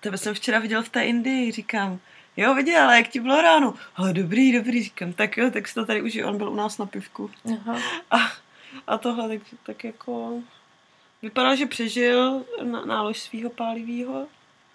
tebe 0.00 0.18
jsem 0.18 0.34
včera 0.34 0.58
viděl 0.58 0.82
v 0.82 0.88
té 0.88 1.04
Indii, 1.04 1.52
říkám, 1.52 2.00
jo, 2.36 2.54
viděl, 2.54 2.82
ale 2.82 2.96
jak 2.96 3.08
ti 3.08 3.20
bylo 3.20 3.40
ráno? 3.40 3.74
Ale 3.96 4.12
dobrý, 4.12 4.52
dobrý, 4.52 4.82
říkám, 4.82 5.12
tak 5.12 5.36
jo, 5.36 5.50
tak 5.50 5.74
to 5.74 5.86
tady 5.86 6.02
užij, 6.02 6.24
on 6.24 6.38
byl 6.38 6.50
u 6.50 6.54
nás 6.54 6.78
na 6.78 6.86
pivku. 6.86 7.30
Aha. 7.52 7.78
A, 8.10 8.16
a 8.86 8.98
tohle, 8.98 9.28
tak, 9.28 9.40
tak 9.62 9.84
jako, 9.84 10.40
vypadal, 11.22 11.56
že 11.56 11.66
přežil 11.66 12.44
na, 12.62 12.84
nálož 12.84 13.20
svého 13.20 13.50
pálivého. 13.50 14.26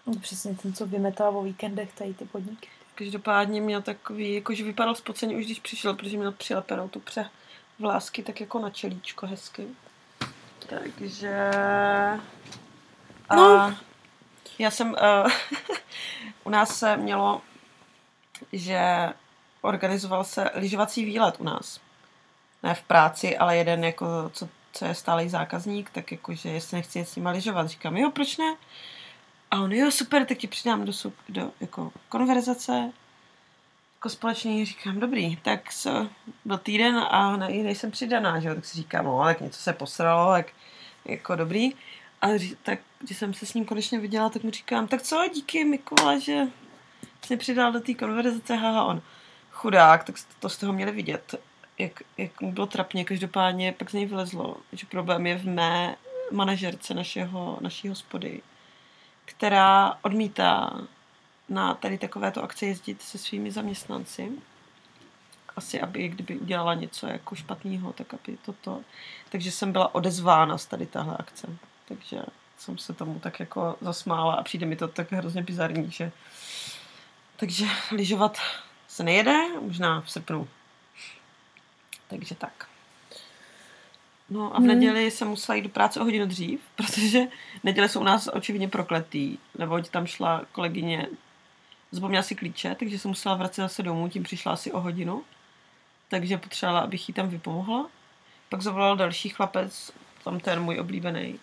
No, 0.08 0.14
Přesně 0.22 0.56
ten, 0.56 0.74
co 0.74 0.86
vymetá 0.86 1.30
o 1.30 1.44
víkendech 1.44 1.94
tady 1.94 2.14
ty 2.14 2.26
podniky. 2.26 2.68
Každopádně 2.96 3.62
měl 3.62 3.82
takový, 3.82 4.34
jakože 4.34 4.64
vypadal 4.64 4.96
spoceně 4.96 5.36
už 5.36 5.46
když 5.46 5.60
přišel, 5.60 5.94
protože 5.94 6.18
měl 6.18 6.32
přilepenou 6.32 6.88
tu 6.88 7.00
pře 7.00 7.30
vlásky 7.80 8.24
tak 8.24 8.42
jako 8.42 8.60
na 8.60 8.70
čelíčko 8.70 9.28
hezky. 9.28 9.68
Takže... 10.70 11.52
A 13.30 13.36
No. 13.36 13.76
Já 14.60 14.72
jsem... 14.72 14.90
Uh, 14.90 15.32
u 16.44 16.50
nás 16.50 16.80
se 16.80 16.98
mělo, 16.98 17.42
že 18.54 19.10
organizoval 19.62 20.24
se 20.24 20.50
lyžovací 20.56 21.06
výlet 21.06 21.36
u 21.40 21.44
nás. 21.44 21.80
Ne 22.64 22.74
v 22.74 22.82
práci, 22.82 23.38
ale 23.38 23.58
jeden 23.58 23.84
jako, 23.84 24.06
co, 24.34 24.50
co 24.74 24.86
je 24.86 24.96
stálý 24.96 25.30
zákazník, 25.30 25.90
tak 25.90 26.12
jakože 26.12 26.50
jestli 26.50 26.78
nechci 26.78 27.00
s 27.00 27.16
nima 27.16 27.32
lyžovat. 27.32 27.68
Říkám, 27.68 27.98
jo, 27.98 28.12
proč 28.12 28.38
ne? 28.38 28.56
A 29.52 29.62
on, 29.62 29.74
jo, 29.74 29.92
super, 29.92 30.26
tak 30.26 30.38
ti 30.38 30.48
přidám 30.48 30.86
do, 30.86 30.92
sup- 30.92 31.14
do 31.30 31.52
jako 31.60 31.92
konverzace, 32.10 32.92
jako 33.96 34.10
společný, 34.10 34.66
říkám, 34.66 35.00
dobrý, 35.00 35.36
tak 35.36 35.72
se, 35.72 36.08
byl 36.46 36.58
týden 36.58 36.98
a 36.98 37.38
ne, 37.38 37.50
nejsem 37.50 37.92
přidaná, 37.92 38.40
že 38.40 38.48
jo, 38.48 38.56
tak 38.56 38.66
si 38.66 38.78
říkám, 38.78 39.06
no, 39.06 39.24
tak 39.24 39.42
něco 39.42 39.62
se 39.62 39.74
posralo, 39.74 40.32
tak 40.32 40.48
jako 41.06 41.36
dobrý. 41.36 41.72
A 42.22 42.28
tak, 42.64 42.80
když 43.00 43.18
jsem 43.18 43.34
se 43.34 43.46
s 43.46 43.54
ním 43.54 43.66
konečně 43.66 44.00
viděla, 44.00 44.30
tak 44.30 44.44
mu 44.44 44.52
říkám, 44.52 44.88
tak 44.88 45.02
co, 45.02 45.26
díky 45.34 45.66
Mikola, 45.66 46.20
že 46.20 46.42
jsi 47.26 47.38
přidal 47.38 47.72
do 47.72 47.80
té 47.80 47.94
konverzace, 47.94 48.56
haha, 48.56 48.84
on, 48.84 49.02
chudák, 49.52 50.04
tak 50.04 50.16
to 50.40 50.50
jste 50.50 50.66
ho 50.66 50.74
měli 50.74 50.92
vidět, 50.92 51.36
jak, 51.78 52.04
jak 52.18 52.42
mu 52.42 52.52
bylo 52.52 52.66
trapně, 52.68 53.06
každopádně 53.06 53.72
pak 53.72 53.90
z 53.90 53.94
něj 53.94 54.06
vylezlo, 54.06 54.58
že 54.72 54.86
problém 54.86 55.28
je 55.28 55.38
v 55.38 55.46
mé 55.46 55.96
manažerce 56.32 56.94
našeho, 56.94 57.58
naší 57.62 57.90
hospody, 57.90 58.42
která 59.26 59.98
odmítá 60.02 60.82
na 61.50 61.74
tady 61.74 61.98
takovéto 61.98 62.44
akce 62.44 62.66
jezdit 62.66 63.02
se 63.02 63.18
svými 63.18 63.52
zaměstnanci. 63.52 64.32
Asi, 65.56 65.82
aby 65.82 66.08
kdyby 66.08 66.38
udělala 66.38 66.74
něco 66.74 67.08
jako 67.08 67.36
špatného, 67.36 67.94
tak 67.94 68.14
aby 68.14 68.38
toto. 68.46 68.82
Takže 69.30 69.52
jsem 69.52 69.72
byla 69.72 69.96
odezvána 69.96 70.58
z 70.58 70.66
tady 70.66 70.86
tahle 70.86 71.16
akce. 71.20 71.48
Takže 71.88 72.22
jsem 72.58 72.78
se 72.78 72.94
tomu 72.94 73.20
tak 73.20 73.40
jako 73.40 73.78
zasmála 73.82 74.34
a 74.34 74.44
přijde 74.44 74.66
mi 74.66 74.76
to 74.76 74.88
tak 74.88 75.12
hrozně 75.12 75.42
bizarní, 75.44 75.92
že 75.92 76.12
takže 77.36 77.66
lyžovat 77.92 78.38
se 78.88 79.04
nejede, 79.04 79.38
možná 79.62 80.02
v 80.02 80.12
srpnu. 80.12 80.48
Takže 82.08 82.36
tak. 82.36 82.68
No 84.30 84.56
a 84.56 84.58
v 84.58 84.58
Hmm. 84.58 84.68
neděli 84.68 85.12
jsem 85.12 85.28
musela 85.28 85.56
jít 85.56 85.62
do 85.62 85.70
práce 85.70 86.00
o 86.00 86.04
hodinu 86.04 86.26
dřív, 86.26 86.60
protože 86.76 87.20
neděle 87.64 87.90
jsou 87.90 88.00
u 88.00 88.04
nás 88.04 88.30
očividně 88.34 88.68
prokletý, 88.68 89.38
neboť 89.58 89.90
tam 89.90 90.08
šla 90.08 90.42
kolegyně, 90.52 91.08
zapomněla 91.92 92.24
si 92.24 92.36
klíče, 92.36 92.76
takže 92.80 93.00
jsem 93.00 93.10
musela 93.10 93.36
vracet 93.36 93.62
zase 93.62 93.84
domů, 93.84 94.10
tím 94.10 94.24
přišla 94.24 94.52
asi 94.52 94.72
o 94.72 94.80
hodinu, 94.80 95.24
takže 96.10 96.38
potřebovala, 96.38 96.82
abych 96.82 97.10
jí 97.10 97.14
tam 97.14 97.30
vypomohla. 97.30 97.90
Pak 98.50 98.62
zavolal 98.62 98.98
další 98.98 99.30
chlapec, 99.30 99.92
tam 100.24 100.40
ten 100.40 100.62
můj 100.62 100.80
oblíbený, 100.80 101.40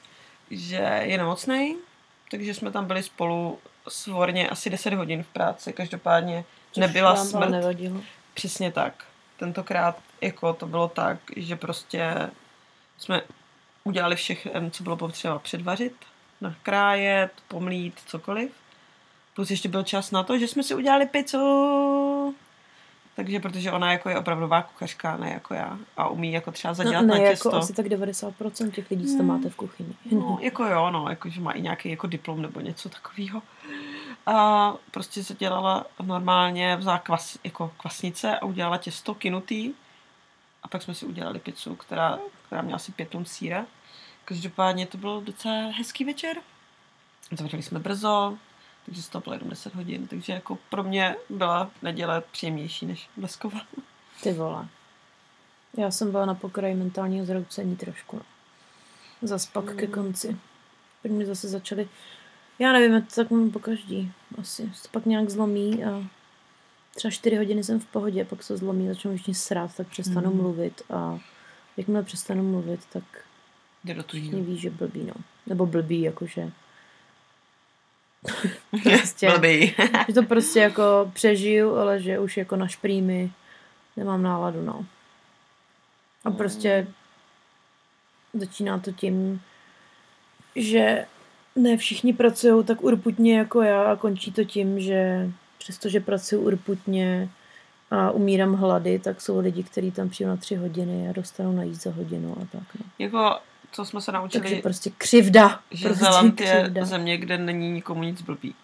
že 0.51 1.01
je 1.03 1.19
nemocný, 1.19 1.77
takže 2.31 2.55
jsme 2.55 2.71
tam 2.71 2.87
byli 2.87 3.03
spolu 3.03 3.59
svorně 3.89 4.49
asi 4.49 4.71
10 4.71 4.95
hodin 4.95 5.23
v 5.23 5.27
práci. 5.27 5.73
Každopádně 5.73 6.45
Což 6.73 6.81
nebyla 6.81 7.17
smrt. 7.17 7.51
nevadilo. 7.51 8.01
Přesně 8.35 8.73
tak. 8.73 9.05
Tentokrát 9.37 9.99
jako 10.21 10.53
to 10.53 10.67
bylo 10.67 10.89
tak, 10.89 11.19
že 11.37 11.57
prostě 11.57 12.31
jsme 12.99 13.23
udělali 13.85 14.17
všechno, 14.17 14.71
co 14.71 14.83
bylo 14.83 14.97
potřeba 14.97 15.39
předvařit, 15.39 15.95
nakrájet, 16.41 17.33
pomlít, 17.49 18.01
cokoliv. 18.07 18.51
Plus 19.35 19.51
ještě 19.51 19.69
byl 19.69 19.83
čas 19.83 20.11
na 20.11 20.23
to, 20.23 20.39
že 20.39 20.49
jsme 20.49 20.63
si 20.63 20.75
udělali 20.75 21.07
pizzu. 21.07 21.39
Takže 23.16 23.40
protože 23.40 23.72
ona 23.72 23.92
jako 23.92 24.09
je 24.09 24.18
opravdová 24.18 24.62
kuchařka, 24.62 25.16
ne 25.16 25.31
jako 25.31 25.55
já. 25.55 25.79
A 25.96 26.09
umí 26.09 26.33
jako 26.33 26.53
třeba 26.53 26.74
zadělat 26.74 27.00
No, 27.03 27.07
na 27.09 27.14
ne, 27.14 27.31
těsto. 27.31 27.48
jako 27.48 27.59
asi 27.59 27.72
tak 27.72 27.87
90% 27.87 28.70
těch 28.70 28.90
lidí, 28.90 29.05
co 29.07 29.12
to 29.12 29.18
Hmm. 29.18 29.27
máte 29.27 29.50
v 29.50 29.57
kuchyni. 29.57 29.94
No, 30.12 30.38
jako 30.40 30.64
jo, 30.64 30.90
no, 30.90 31.09
jako, 31.09 31.29
že 31.29 31.40
má 31.40 31.53
i 31.53 31.62
nějaký 31.62 31.90
jako 31.90 32.07
diplom 32.07 32.42
nebo 32.42 32.61
něco 32.61 32.88
takového. 32.88 33.42
A 34.27 34.74
prostě 34.90 35.24
se 35.24 35.35
dělala 35.35 35.87
normálně 36.03 36.77
vzala 36.77 36.98
kvas, 36.98 37.38
jako 37.44 37.72
kvasnice 37.77 38.38
a 38.38 38.44
udělala 38.44 38.79
těsto 38.79 39.14
kinutý. 39.14 39.72
A 40.62 40.68
pak 40.68 40.83
jsme 40.83 40.94
si 40.94 41.07
udělali 41.07 41.38
pizzu, 41.38 41.74
která, 41.77 42.18
která 42.46 42.62
měla 42.62 42.77
asi 42.77 42.92
pět 42.92 43.09
tun 43.09 43.24
síra. 43.24 43.64
Každopádně 44.24 44.87
to 44.87 44.98
byl 44.98 45.20
docela 45.20 45.55
hezký 45.55 46.05
večer. 46.05 46.37
Zavřeli 47.33 47.62
jsme 47.62 47.79
brzo, 47.79 48.38
takže 48.87 49.03
se 49.03 49.11
to 49.11 49.20
bylo 49.20 49.35
jenom 49.35 49.49
10 49.51 49.75
hodin. 49.75 50.07
Takže 50.07 50.33
jako 50.33 50.59
pro 50.70 50.83
mě 50.83 51.16
byla 51.31 51.70
neděle 51.83 52.23
příjemnější 52.33 52.87
než 52.87 53.09
blesková. 53.16 53.61
Ty 54.23 54.33
vole. 54.33 54.68
Já 55.77 55.90
jsem 55.90 56.11
byla 56.11 56.27
na 56.27 56.35
pokraji 56.35 56.75
mentálního 56.75 57.27
zroucení 57.27 57.77
trošku. 57.77 58.16
no. 58.16 58.23
Zas 59.29 59.47
pak 59.47 59.75
ke 59.77 59.87
Mm. 59.87 59.92
konci. 59.92 60.37
Pak 61.03 61.11
mi 61.11 61.27
zase 61.27 61.49
začaly, 61.49 61.88
já 62.59 62.73
nevím, 62.73 63.03
to 63.03 63.14
tak 63.14 63.31
mám 63.31 63.51
po 63.51 63.59
každý. 63.59 64.12
Asi 64.38 64.70
se 64.75 64.83
to 64.83 64.88
pak 64.92 65.07
nějak 65.07 65.31
zlomí 65.31 65.85
a 65.85 66.05
třeba 66.94 67.11
čtyři 67.12 67.37
hodiny 67.37 67.64
jsem 67.64 67.81
v 67.81 67.87
pohodě, 67.87 68.25
pak 68.25 68.42
se 68.42 68.57
zlomí, 68.57 68.88
začnu 68.88 69.12
už 69.14 69.27
mě 69.27 69.35
srát, 69.35 69.77
tak 69.77 69.88
přestanu 69.88 70.31
Mm. 70.31 70.37
mluvit 70.37 70.83
a 70.90 71.18
jakmile 71.77 72.03
přestanu 72.03 72.51
mluvit, 72.51 72.81
tak 72.92 73.05
Jde 73.85 73.94
do 73.94 74.03
všichni 74.03 74.42
ví, 74.42 74.59
že 74.59 74.70
blbý, 74.70 75.05
no. 75.05 75.14
Nebo 75.47 75.66
blbý, 75.66 76.01
jakože. 76.03 76.53
prostě, 78.83 79.31
Blbý. 79.31 79.75
že 80.09 80.15
to 80.15 80.23
prostě 80.23 80.61
jako 80.61 81.11
přežiju, 81.13 81.77
ale 81.77 82.01
že 82.01 82.19
už 82.19 82.37
jako 82.37 82.57
na 82.57 82.69
šprýmy 82.69 83.31
nemám 83.97 84.23
náladu, 84.23 84.63
no. 84.63 84.87
A 86.25 86.31
prostě 86.31 86.87
začíná 88.35 88.79
to 88.79 88.92
tím, 88.92 89.42
že 90.57 91.07
ne 91.57 91.77
všichni 91.77 92.13
pracují 92.13 92.65
tak 92.65 92.83
urputně 92.83 93.38
jako 93.38 93.63
já 93.63 93.83
a 93.83 93.96
končí 93.96 94.33
to 94.33 94.44
tím, 94.44 94.81
že 94.81 95.31
přestože 95.59 96.01
pracuji 96.01 96.40
urputně 96.42 97.29
a 97.90 98.11
umírám 98.11 98.55
hlady, 98.55 98.98
tak 98.98 99.21
jsou 99.21 99.38
lidi, 99.38 99.63
kteří 99.63 99.90
tam 99.90 100.09
přijdou 100.09 100.31
na 100.31 100.37
tři 100.37 100.55
hodiny 100.57 101.09
a 101.09 101.13
dostanou 101.13 101.53
najíst 101.53 101.83
za 101.83 101.90
hodinu 101.90 102.37
a 102.42 102.44
tak. 102.53 102.75
No. 102.75 102.87
Jako, 102.98 103.38
co 103.75 103.85
jsme 103.85 104.00
se 104.00 104.12
naučili, 104.12 104.42
Takže 104.42 104.62
prostě 104.62 104.90
křivda. 104.98 105.60
že 105.70 105.88
prostě 105.88 106.04
Zeland 106.04 106.40
je 106.40 106.60
křivda. 106.62 106.85
země, 106.85 107.16
kde 107.18 107.38
není 107.38 107.70
nikomu 107.70 108.02
nic 108.02 108.22
blbý. 108.22 108.54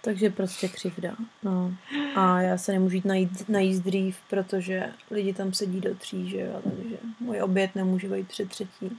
Takže 0.00 0.30
prostě 0.30 0.68
křivda. 0.68 1.16
No. 1.42 1.74
A 2.16 2.40
já 2.40 2.58
se 2.58 2.72
nemůžu 2.72 2.96
jít 2.96 3.04
najít, 3.04 3.48
najíst 3.48 3.82
dřív, 3.82 4.16
protože 4.30 4.92
lidi 5.10 5.32
tam 5.34 5.52
sedí 5.52 5.80
do 5.80 5.94
tří, 5.94 6.30
že 6.30 6.40
jo, 6.40 6.60
takže 6.64 6.96
můj 7.20 7.42
oběd 7.42 7.74
nemůže 7.74 8.08
být 8.08 8.28
před 8.28 8.48
třetí. 8.48 8.98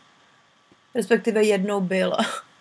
Respektive 0.96 1.44
jednou 1.44 1.82
byl. 1.82 2.14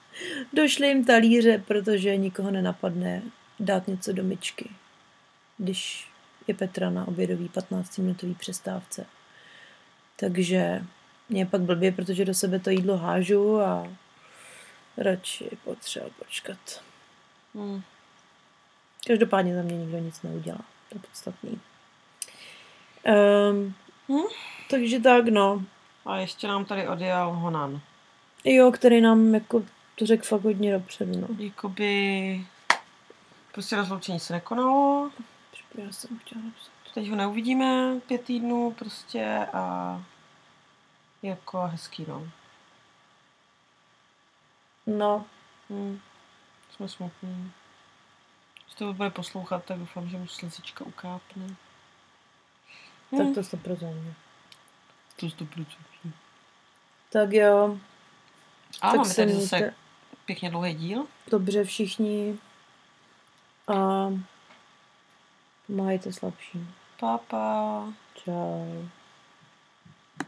Došly 0.53 0.87
jim 0.89 1.05
talíře, 1.05 1.63
protože 1.67 2.17
nikoho 2.17 2.51
nenapadne 2.51 3.23
dát 3.61 3.89
něco 3.89 4.13
do 4.13 4.23
myčky, 4.23 4.71
když 5.59 6.09
je 6.47 6.55
Petra 6.55 6.91
na 6.91 7.09
obědový 7.09 7.51
15-minutový 7.55 8.35
přestávce. 8.35 9.07
Takže 10.17 10.83
mě 11.29 11.41
je 11.41 11.47
pak 11.47 11.61
blbě, 11.61 11.93
protože 11.93 12.25
do 12.25 12.35
sebe 12.35 12.59
to 12.59 12.71
jídlo 12.71 12.97
hážu 12.97 13.61
a 13.61 13.89
radši 14.97 15.51
potřeba 15.65 16.07
počkat. 16.19 16.59
Hmm. 17.55 17.83
Každopádně 19.07 19.55
za 19.57 19.63
mě 19.63 19.77
nikdo 19.77 19.99
nic 19.99 20.23
neudělá. 20.23 20.59
To 20.89 20.95
je 20.97 21.01
podstatný. 21.01 21.61
Um, 23.53 23.75
Hm? 24.09 24.27
takže 24.71 25.01
tak, 25.01 25.29
no. 25.29 25.63
A 26.07 26.17
ještě 26.19 26.49
nám 26.49 26.65
tady 26.65 26.89
odjel 26.89 27.31
Honan. 27.33 27.81
Jo, 28.45 28.71
který 28.73 29.01
nám 29.01 29.35
jako 29.35 29.65
to 29.95 30.07
řekl 30.07 30.25
fakt 30.25 30.43
hodně 30.45 30.73
dopředu, 30.73 31.21
no. 31.21 31.29
Jakoby 31.39 32.47
prostě 33.53 33.77
rozloučení 33.77 34.21
se 34.21 34.33
nekonalo, 34.33 35.11
Já 35.75 35.93
jsem 35.93 36.19
chtěla 36.19 36.45
napsat. 36.45 36.71
teď 36.95 37.09
ho 37.11 37.17
neuvidíme 37.17 37.95
pět 38.07 38.25
týdnů 38.25 38.75
prostě 38.79 39.47
a 39.53 40.03
jako 41.23 41.61
hezký, 41.67 42.05
no. 42.09 42.29
No, 44.87 45.25
Hmm. 45.71 46.01
Jsme 46.71 46.89
smutní. 46.89 47.53
Když 48.65 48.75
to 48.75 48.93
bude 48.93 49.11
poslouchat, 49.11 49.65
tak 49.65 49.79
doufám, 49.79 50.09
že 50.09 50.17
mu 50.17 50.27
slzička 50.27 50.85
ukápne. 50.85 51.47
tak 53.11 53.21
Hm. 53.27 53.35
to 53.35 53.41
100%. 53.43 54.15
To 55.17 55.31
to 55.31 55.45
proč? 55.45 55.79
Tak 57.13 57.33
jo, 57.33 57.79
A 58.81 58.87
tak 58.89 58.97
máme 58.97 59.09
se 59.09 59.17
tady 59.17 59.27
mějte 59.33 59.47
zase 59.59 59.75
pěkně 60.25 60.51
dlouhý 60.51 60.75
díl. 60.75 61.07
dobře 61.31 61.65
všichni 61.65 62.39
a 63.69 63.75
pomáhejte 65.67 66.13
slabším. 66.13 66.75
Pa, 67.01 67.19
pa. 67.19 67.85
Čau. 68.15 68.89